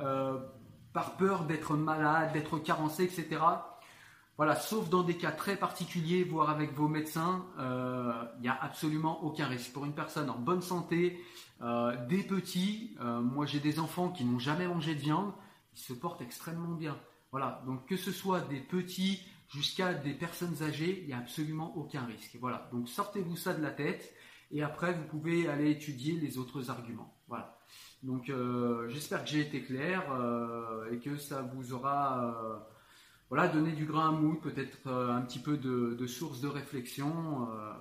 euh, 0.00 0.38
par 0.92 1.16
peur 1.16 1.44
d'être 1.44 1.76
malade, 1.76 2.32
d'être 2.32 2.58
carencé, 2.58 3.04
etc. 3.04 3.40
Voilà, 4.36 4.54
sauf 4.54 4.88
dans 4.88 5.02
des 5.02 5.16
cas 5.16 5.32
très 5.32 5.56
particuliers, 5.56 6.24
voire 6.24 6.48
avec 6.48 6.72
vos 6.72 6.88
médecins, 6.88 7.44
il 7.56 7.62
euh, 7.62 8.12
n'y 8.40 8.48
a 8.48 8.58
absolument 8.60 9.22
aucun 9.24 9.46
risque. 9.46 9.72
Pour 9.72 9.84
une 9.84 9.94
personne 9.94 10.30
en 10.30 10.38
bonne 10.38 10.62
santé, 10.62 11.20
euh, 11.60 11.94
des 12.06 12.22
petits, 12.22 12.96
moi 13.00 13.46
j'ai 13.46 13.60
des 13.60 13.80
enfants 13.80 14.10
qui 14.10 14.24
n'ont 14.24 14.38
jamais 14.38 14.66
mangé 14.66 14.94
de 14.94 15.00
viande, 15.00 15.32
ils 15.74 15.80
se 15.80 15.92
portent 15.92 16.22
extrêmement 16.22 16.74
bien. 16.74 16.96
Voilà, 17.30 17.62
donc 17.66 17.84
que 17.86 17.96
ce 17.96 18.10
soit 18.10 18.40
des 18.40 18.60
petits 18.60 19.22
jusqu'à 19.48 19.94
des 19.94 20.14
personnes 20.14 20.62
âgées, 20.62 21.00
il 21.02 21.06
n'y 21.06 21.12
a 21.12 21.18
absolument 21.18 21.76
aucun 21.76 22.04
risque. 22.04 22.36
Voilà, 22.40 22.68
donc 22.72 22.88
sortez-vous 22.88 23.36
ça 23.36 23.54
de 23.54 23.62
la 23.62 23.70
tête 23.70 24.14
et 24.50 24.62
après 24.62 24.92
vous 24.92 25.04
pouvez 25.04 25.48
aller 25.48 25.70
étudier 25.70 26.14
les 26.14 26.38
autres 26.38 26.70
arguments. 26.70 27.14
Voilà. 27.28 27.58
Donc 28.02 28.32
j'espère 28.88 29.24
que 29.24 29.30
j'ai 29.30 29.40
été 29.40 29.62
clair 29.62 30.02
et 30.90 30.98
que 30.98 31.16
ça 31.16 31.42
vous 31.42 31.72
aura 31.72 32.64
voilà, 33.28 33.48
donner 33.48 33.72
du 33.72 33.84
grain 33.84 34.08
à 34.08 34.12
moudre, 34.12 34.40
peut-être 34.40 34.78
euh, 34.86 35.12
un 35.12 35.20
petit 35.20 35.38
peu 35.38 35.58
de, 35.58 36.06
source 36.06 36.40
de 36.40 36.48
réflexion 36.48 37.46
euh, 37.52 37.72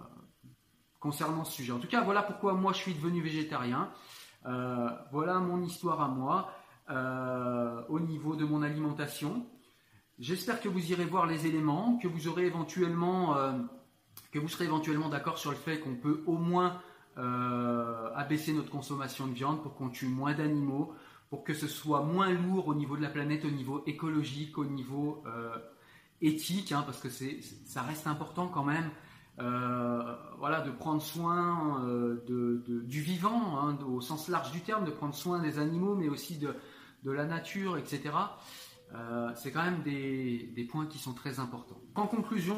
concernant 0.99 1.45
ce 1.45 1.53
sujet. 1.53 1.71
En 1.71 1.79
tout 1.79 1.87
cas, 1.87 2.01
voilà 2.01 2.21
pourquoi 2.21 2.53
moi 2.53 2.73
je 2.73 2.79
suis 2.79 2.93
devenu 2.93 3.21
végétarien. 3.21 3.89
Euh, 4.45 4.89
voilà 5.11 5.39
mon 5.39 5.61
histoire 5.61 6.01
à 6.01 6.07
moi 6.07 6.51
au 7.89 7.99
niveau 7.99 8.37
de 8.37 8.45
mon 8.45 8.61
alimentation. 8.61 9.45
J'espère 10.19 10.59
que 10.61 10.69
vous 10.69 10.91
irez 10.91 11.05
voir 11.05 11.27
les 11.27 11.45
éléments, 11.45 11.99
que 12.01 12.07
vous 12.07 12.27
aurez 12.27 12.45
éventuellement, 12.45 13.35
que 14.31 14.39
vous 14.39 14.47
serez 14.47 14.65
éventuellement 14.65 15.09
d'accord 15.09 15.37
sur 15.37 15.51
le 15.51 15.57
fait 15.57 15.79
qu'on 15.79 15.95
peut 15.95 16.23
au 16.25 16.37
moins 16.37 16.81
abaisser 17.15 18.53
notre 18.53 18.71
consommation 18.71 19.27
de 19.27 19.33
viande 19.33 19.61
pour 19.61 19.75
qu'on 19.75 19.89
tue 19.89 20.07
moins 20.07 20.33
d'animaux, 20.33 20.95
pour 21.29 21.43
que 21.43 21.53
ce 21.53 21.67
soit 21.67 22.03
moins 22.03 22.31
lourd 22.31 22.67
au 22.67 22.75
niveau 22.75 22.95
de 22.95 23.01
la 23.01 23.09
planète, 23.09 23.45
au 23.45 23.49
niveau 23.49 23.83
écologique, 23.85 24.57
au 24.57 24.65
niveau 24.65 25.23
euh, 25.27 25.55
éthique, 26.21 26.71
hein, 26.71 26.83
parce 26.85 26.99
que 26.99 27.09
c'est, 27.09 27.39
ça 27.65 27.81
reste 27.81 28.07
important 28.07 28.47
quand 28.47 28.63
même. 28.63 28.89
Euh, 29.39 30.15
voilà, 30.39 30.61
de 30.61 30.71
prendre 30.71 31.01
soin 31.01 31.83
euh, 31.85 32.23
de, 32.27 32.81
du 32.85 33.01
vivant, 33.01 33.59
hein, 33.59 33.77
au 33.85 34.01
sens 34.01 34.29
large 34.29 34.51
du 34.51 34.61
terme, 34.61 34.85
de 34.85 34.91
prendre 34.91 35.13
soin 35.13 35.39
des 35.39 35.59
animaux, 35.59 35.95
mais 35.95 36.09
aussi 36.09 36.37
de, 36.37 36.55
de 37.03 37.11
la 37.11 37.25
nature, 37.25 37.77
etc. 37.77 38.09
c'est 39.35 39.51
quand 39.51 39.63
même 39.63 39.81
des, 39.83 40.67
points 40.69 40.85
qui 40.85 40.97
sont 40.97 41.13
très 41.13 41.39
importants. 41.39 41.77
En 41.95 42.07
conclusion, 42.07 42.57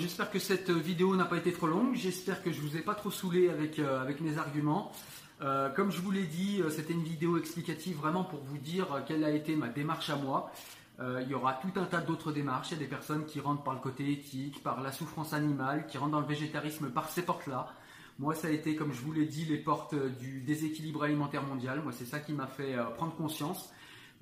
j'espère 0.00 0.30
que 0.30 0.38
cette 0.38 0.70
vidéo 0.70 1.16
n'a 1.16 1.24
pas 1.24 1.36
été 1.36 1.52
trop 1.52 1.66
longue, 1.66 1.94
j'espère 1.94 2.42
que 2.42 2.52
je 2.52 2.60
vous 2.60 2.76
ai 2.76 2.80
pas 2.80 2.94
trop 2.94 3.10
saoulé 3.10 3.48
avec, 3.48 3.78
avec 3.78 4.20
mes 4.20 4.38
arguments. 4.38 4.92
Euh, 5.40 5.70
comme 5.70 5.90
je 5.90 6.00
vous 6.00 6.10
l'ai 6.10 6.26
dit, 6.26 6.60
c'était 6.70 6.92
une 6.92 7.02
vidéo 7.02 7.36
explicative 7.36 7.96
vraiment 7.96 8.24
pour 8.24 8.40
vous 8.40 8.58
dire 8.58 9.02
quelle 9.06 9.24
a 9.24 9.30
été 9.30 9.56
ma 9.56 9.68
démarche 9.68 10.10
à 10.10 10.16
moi. 10.16 10.52
il 11.00 11.28
y 11.28 11.34
aura 11.34 11.54
tout 11.54 11.80
un 11.80 11.84
tas 11.84 12.00
d'autres 12.00 12.32
démarches. 12.32 12.70
Il 12.70 12.74
y 12.74 12.76
a 12.76 12.80
des 12.80 12.90
personnes 12.90 13.24
qui 13.26 13.40
rentrent 13.40 13.62
par 13.62 13.74
le 13.74 13.80
côté 13.80 14.10
éthique, 14.10 14.62
par 14.62 14.80
la 14.82 14.92
souffrance 14.92 15.32
animale, 15.32 15.86
qui 15.86 15.98
rentrent 15.98 16.12
dans 16.12 16.20
le 16.20 16.26
végétarisme 16.26 16.90
par 16.90 17.08
ces 17.08 17.22
portes-là. 17.22 17.72
Moi, 18.18 18.34
ça 18.34 18.48
a 18.48 18.50
été, 18.50 18.76
comme 18.76 18.92
je 18.92 19.00
vous 19.00 19.12
l'ai 19.12 19.24
dit, 19.24 19.44
les 19.46 19.56
portes 19.56 19.94
du 20.20 20.42
déséquilibre 20.42 21.02
alimentaire 21.02 21.42
mondial. 21.42 21.80
Moi, 21.82 21.92
c'est 21.92 22.04
ça 22.04 22.20
qui 22.20 22.32
m'a 22.32 22.46
fait 22.46 22.76
prendre 22.96 23.14
conscience. 23.16 23.72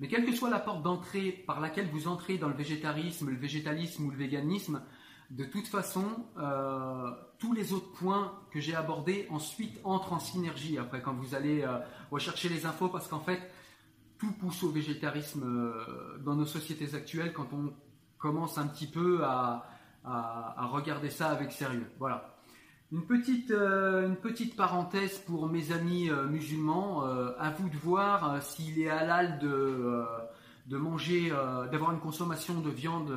Mais 0.01 0.07
quelle 0.07 0.25
que 0.25 0.35
soit 0.35 0.49
la 0.49 0.59
porte 0.59 0.81
d'entrée 0.81 1.31
par 1.45 1.59
laquelle 1.59 1.87
vous 1.87 2.07
entrez 2.07 2.39
dans 2.39 2.47
le 2.47 2.55
végétarisme, 2.55 3.29
le 3.29 3.35
végétalisme 3.35 4.05
ou 4.05 4.09
le 4.09 4.17
véganisme, 4.17 4.81
de 5.29 5.45
toute 5.45 5.67
façon, 5.67 6.03
euh, 6.39 7.11
tous 7.37 7.53
les 7.53 7.71
autres 7.71 7.91
points 7.91 8.33
que 8.49 8.59
j'ai 8.59 8.75
abordés 8.75 9.27
ensuite 9.29 9.79
entrent 9.83 10.13
en 10.13 10.19
synergie 10.19 10.79
après 10.79 11.03
quand 11.03 11.13
vous 11.13 11.35
allez 11.35 11.61
euh, 11.61 11.77
rechercher 12.09 12.49
les 12.49 12.65
infos 12.65 12.89
parce 12.89 13.07
qu'en 13.07 13.19
fait, 13.19 13.39
tout 14.17 14.31
pousse 14.33 14.63
au 14.63 14.71
végétarisme 14.71 15.43
euh, 15.43 16.17
dans 16.25 16.35
nos 16.35 16.47
sociétés 16.47 16.95
actuelles 16.95 17.31
quand 17.31 17.53
on 17.53 17.71
commence 18.17 18.57
un 18.57 18.67
petit 18.67 18.87
peu 18.87 19.23
à, 19.23 19.67
à 20.03 20.65
regarder 20.65 21.11
ça 21.11 21.29
avec 21.29 21.51
sérieux. 21.51 21.89
Voilà. 21.99 22.40
Une 22.91 23.05
petite, 23.05 23.51
euh, 23.51 24.05
une 24.05 24.17
petite 24.17 24.57
parenthèse 24.57 25.19
pour 25.19 25.47
mes 25.47 25.71
amis 25.71 26.09
euh, 26.09 26.27
musulmans. 26.27 27.05
Euh, 27.05 27.31
à 27.39 27.49
vous 27.49 27.69
de 27.69 27.77
voir 27.77 28.43
s'il 28.43 28.81
est 28.81 28.89
halal 28.89 29.39
de, 29.39 30.03
de 30.67 30.77
manger, 30.77 31.29
d'avoir 31.71 31.93
une 31.93 32.01
consommation 32.01 32.59
de 32.59 32.69
viande 32.69 33.13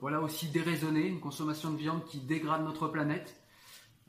voilà, 0.00 0.20
aussi 0.20 0.48
déraisonnée, 0.48 1.06
une 1.06 1.20
consommation 1.20 1.72
de 1.72 1.78
viande 1.78 2.04
qui 2.04 2.18
dégrade 2.18 2.64
notre 2.64 2.88
planète. 2.88 3.40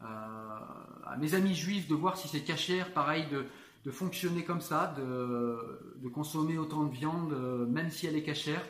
à 0.02 1.16
mes 1.18 1.34
amis 1.34 1.56
juifs 1.56 1.88
de 1.88 1.96
voir 1.96 2.18
si 2.18 2.28
c'est 2.28 2.42
cachère, 2.42 2.94
pareil, 2.94 3.26
de, 3.32 3.46
de, 3.86 3.92
fonctionner 3.92 4.44
comme 4.44 4.62
ça, 4.62 4.94
de, 4.98 5.58
de, 6.04 6.10
consommer 6.10 6.58
autant 6.58 6.84
de 6.84 6.92
viande, 6.92 7.34
même 7.70 7.90
si 7.90 8.06
elle 8.06 8.18
est 8.18 8.24
cachère. 8.24 8.62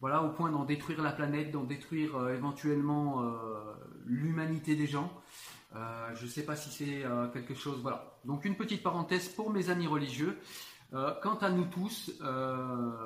Voilà, 0.00 0.22
au 0.22 0.28
point 0.28 0.50
d'en 0.50 0.64
détruire 0.64 1.02
la 1.02 1.12
planète, 1.12 1.50
d'en 1.50 1.64
détruire 1.64 2.28
éventuellement 2.28 3.24
l'humanité 4.04 4.76
des 4.76 4.86
gens. 4.86 5.10
Euh, 5.76 6.14
je 6.14 6.24
ne 6.24 6.30
sais 6.30 6.44
pas 6.44 6.56
si 6.56 6.70
c'est 6.70 7.04
euh, 7.04 7.26
quelque 7.28 7.54
chose. 7.54 7.80
Voilà. 7.82 8.18
Donc 8.24 8.44
une 8.44 8.56
petite 8.56 8.82
parenthèse 8.82 9.28
pour 9.28 9.50
mes 9.50 9.70
amis 9.70 9.86
religieux. 9.86 10.38
Euh, 10.92 11.12
quant 11.22 11.36
à 11.36 11.50
nous 11.50 11.64
tous, 11.64 12.12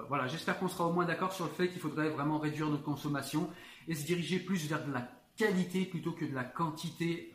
voilà, 0.08 0.26
j'espère 0.26 0.58
qu'on 0.58 0.68
sera 0.68 0.86
au 0.86 0.92
moins 0.92 1.06
d'accord 1.06 1.32
sur 1.32 1.46
le 1.46 1.50
fait 1.50 1.68
qu'il 1.68 1.80
faudrait 1.80 2.10
vraiment 2.10 2.38
réduire 2.38 2.68
notre 2.68 2.82
consommation 2.82 3.48
et 3.86 3.94
se 3.94 4.04
diriger 4.04 4.38
plus 4.38 4.68
vers 4.68 4.84
de 4.84 4.92
la 4.92 5.08
qualité 5.36 5.84
plutôt 5.84 6.12
que 6.12 6.26
de 6.26 6.34
la 6.34 6.44
quantité 6.44 7.34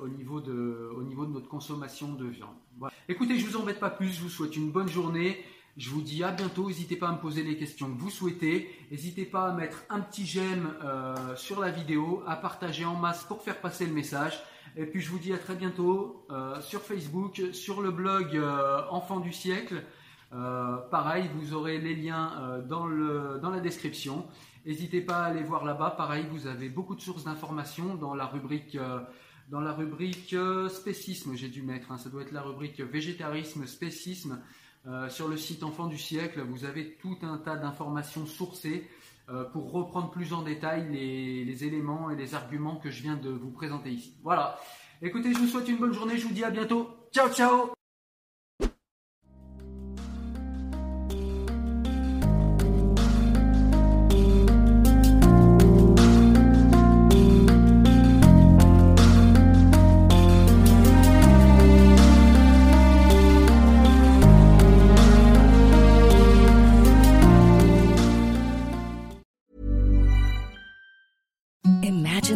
au, 0.00 0.08
niveau 0.08 0.40
de, 0.40 0.90
au 0.96 1.02
niveau 1.02 1.26
de 1.26 1.32
notre 1.32 1.48
consommation 1.48 2.14
de 2.14 2.26
viande. 2.26 2.56
Voilà. 2.78 2.92
Écoutez, 3.08 3.38
je 3.38 3.46
vous 3.46 3.56
embête 3.56 3.78
pas 3.78 3.90
plus, 3.90 4.08
je 4.08 4.22
vous 4.22 4.28
souhaite 4.28 4.56
une 4.56 4.72
bonne 4.72 4.88
journée. 4.88 5.44
Je 5.76 5.90
vous 5.90 6.00
dis 6.00 6.24
à 6.24 6.32
bientôt. 6.32 6.68
N'hésitez 6.68 6.96
pas 6.96 7.08
à 7.08 7.12
me 7.12 7.18
poser 7.18 7.42
les 7.42 7.58
questions 7.58 7.92
que 7.92 8.00
vous 8.00 8.08
souhaitez. 8.08 8.70
N'hésitez 8.90 9.26
pas 9.26 9.48
à 9.48 9.52
mettre 9.52 9.84
un 9.90 10.00
petit 10.00 10.24
j'aime 10.24 10.72
euh, 10.82 11.36
sur 11.36 11.60
la 11.60 11.70
vidéo, 11.70 12.22
à 12.26 12.36
partager 12.36 12.86
en 12.86 12.94
masse 12.94 13.24
pour 13.24 13.42
faire 13.42 13.60
passer 13.60 13.84
le 13.84 13.92
message. 13.92 14.42
Et 14.78 14.86
puis 14.86 15.02
je 15.02 15.10
vous 15.10 15.18
dis 15.18 15.34
à 15.34 15.38
très 15.38 15.54
bientôt 15.54 16.24
euh, 16.30 16.58
sur 16.62 16.80
Facebook, 16.80 17.42
sur 17.52 17.82
le 17.82 17.90
blog 17.90 18.36
euh, 18.36 18.80
Enfant 18.90 19.20
du 19.20 19.34
siècle. 19.34 19.84
pareil, 20.90 21.28
vous 21.34 21.52
aurez 21.52 21.78
les 21.78 21.94
liens 21.94 22.62
dans, 22.66 22.86
le, 22.86 23.38
dans 23.42 23.50
la 23.50 23.60
description. 23.60 24.26
N'hésitez 24.64 25.02
pas 25.02 25.18
à 25.18 25.24
aller 25.26 25.42
voir 25.42 25.62
là-bas. 25.64 25.90
Pareil, 25.90 26.24
vous 26.30 26.46
avez 26.46 26.70
beaucoup 26.70 26.94
de 26.94 27.02
sources 27.02 27.24
d'informations 27.24 27.96
dans 27.96 28.14
la 28.14 28.24
rubrique 28.24 28.78
dans 29.48 29.60
la 29.60 29.72
rubrique 29.72 30.34
spécisme, 30.68 31.36
j'ai 31.36 31.48
dû 31.48 31.62
mettre, 31.62 31.92
hein. 31.92 31.98
ça 31.98 32.10
doit 32.10 32.22
être 32.22 32.32
la 32.32 32.42
rubrique 32.42 32.80
végétarisme, 32.80 33.64
spécisme. 33.64 34.42
Euh, 34.86 35.08
sur 35.08 35.26
le 35.28 35.36
site 35.36 35.64
Enfant 35.64 35.86
du 35.88 35.98
siècle, 35.98 36.42
vous 36.42 36.64
avez 36.64 36.94
tout 37.00 37.16
un 37.22 37.38
tas 37.38 37.56
d'informations 37.56 38.24
sourcées 38.24 38.88
euh, 39.28 39.44
pour 39.44 39.72
reprendre 39.72 40.10
plus 40.10 40.32
en 40.32 40.42
détail 40.42 40.88
les, 40.92 41.44
les, 41.44 41.64
éléments 41.64 42.10
et 42.10 42.16
les 42.16 42.36
arguments 42.36 42.76
que 42.76 42.90
je 42.90 43.02
viens 43.02 43.16
de 43.16 43.30
vous 43.30 43.50
présenter 43.50 43.90
ici. 43.90 44.14
Voilà. 44.22 44.56
Écoutez, 45.02 45.32
je 45.32 45.38
vous 45.38 45.48
souhaite 45.48 45.68
une 45.68 45.78
bonne 45.78 45.92
journée, 45.92 46.16
je 46.16 46.26
vous 46.26 46.34
dis 46.34 46.44
à 46.44 46.50
bientôt. 46.50 46.88
Ciao, 47.12 47.28
ciao 47.30 47.75